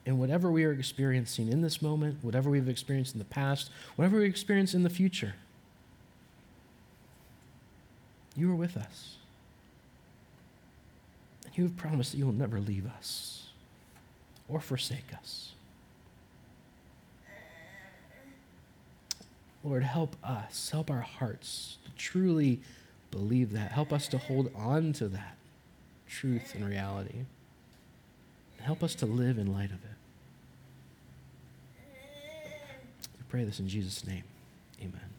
And 0.06 0.20
whatever 0.20 0.50
we 0.52 0.64
are 0.64 0.72
experiencing 0.72 1.50
in 1.50 1.62
this 1.62 1.82
moment, 1.82 2.18
whatever 2.22 2.50
we've 2.50 2.68
experienced 2.68 3.14
in 3.14 3.20
the 3.20 3.26
past, 3.26 3.70
whatever 3.96 4.18
we 4.18 4.26
experience 4.26 4.74
in 4.74 4.84
the 4.84 4.90
future, 4.90 5.36
you 8.36 8.52
are 8.52 8.56
with 8.56 8.76
us. 8.78 9.18
And 11.46 11.58
you 11.58 11.64
have 11.66 11.78
promised 11.78 12.12
that 12.12 12.18
you 12.18 12.26
will 12.26 12.34
never 12.34 12.60
leave 12.60 12.88
us 12.88 13.50
or 14.48 14.60
forsake 14.60 15.14
us. 15.16 15.52
Lord, 19.64 19.84
help 19.84 20.16
us, 20.24 20.72
help 20.72 20.90
our 20.90 21.02
hearts 21.02 21.78
to 21.86 21.92
truly 21.92 22.62
believe 23.12 23.52
that. 23.54 23.72
Help 23.72 23.94
us 23.94 24.08
to 24.10 24.18
hold 24.18 24.52
on 24.56 24.94
to 24.94 25.08
that 25.10 25.36
truth 26.08 26.56
and 26.56 26.68
reality. 26.68 27.26
Help 28.60 28.84
us 28.84 28.96
to 28.96 29.06
live 29.06 29.38
in 29.38 29.54
light 29.54 29.72
of 29.72 29.84
it. 29.84 29.98
We 33.18 33.24
pray 33.30 33.44
this 33.44 33.60
in 33.60 33.68
Jesus' 33.68 34.06
name. 34.06 34.24
Amen. 34.80 35.11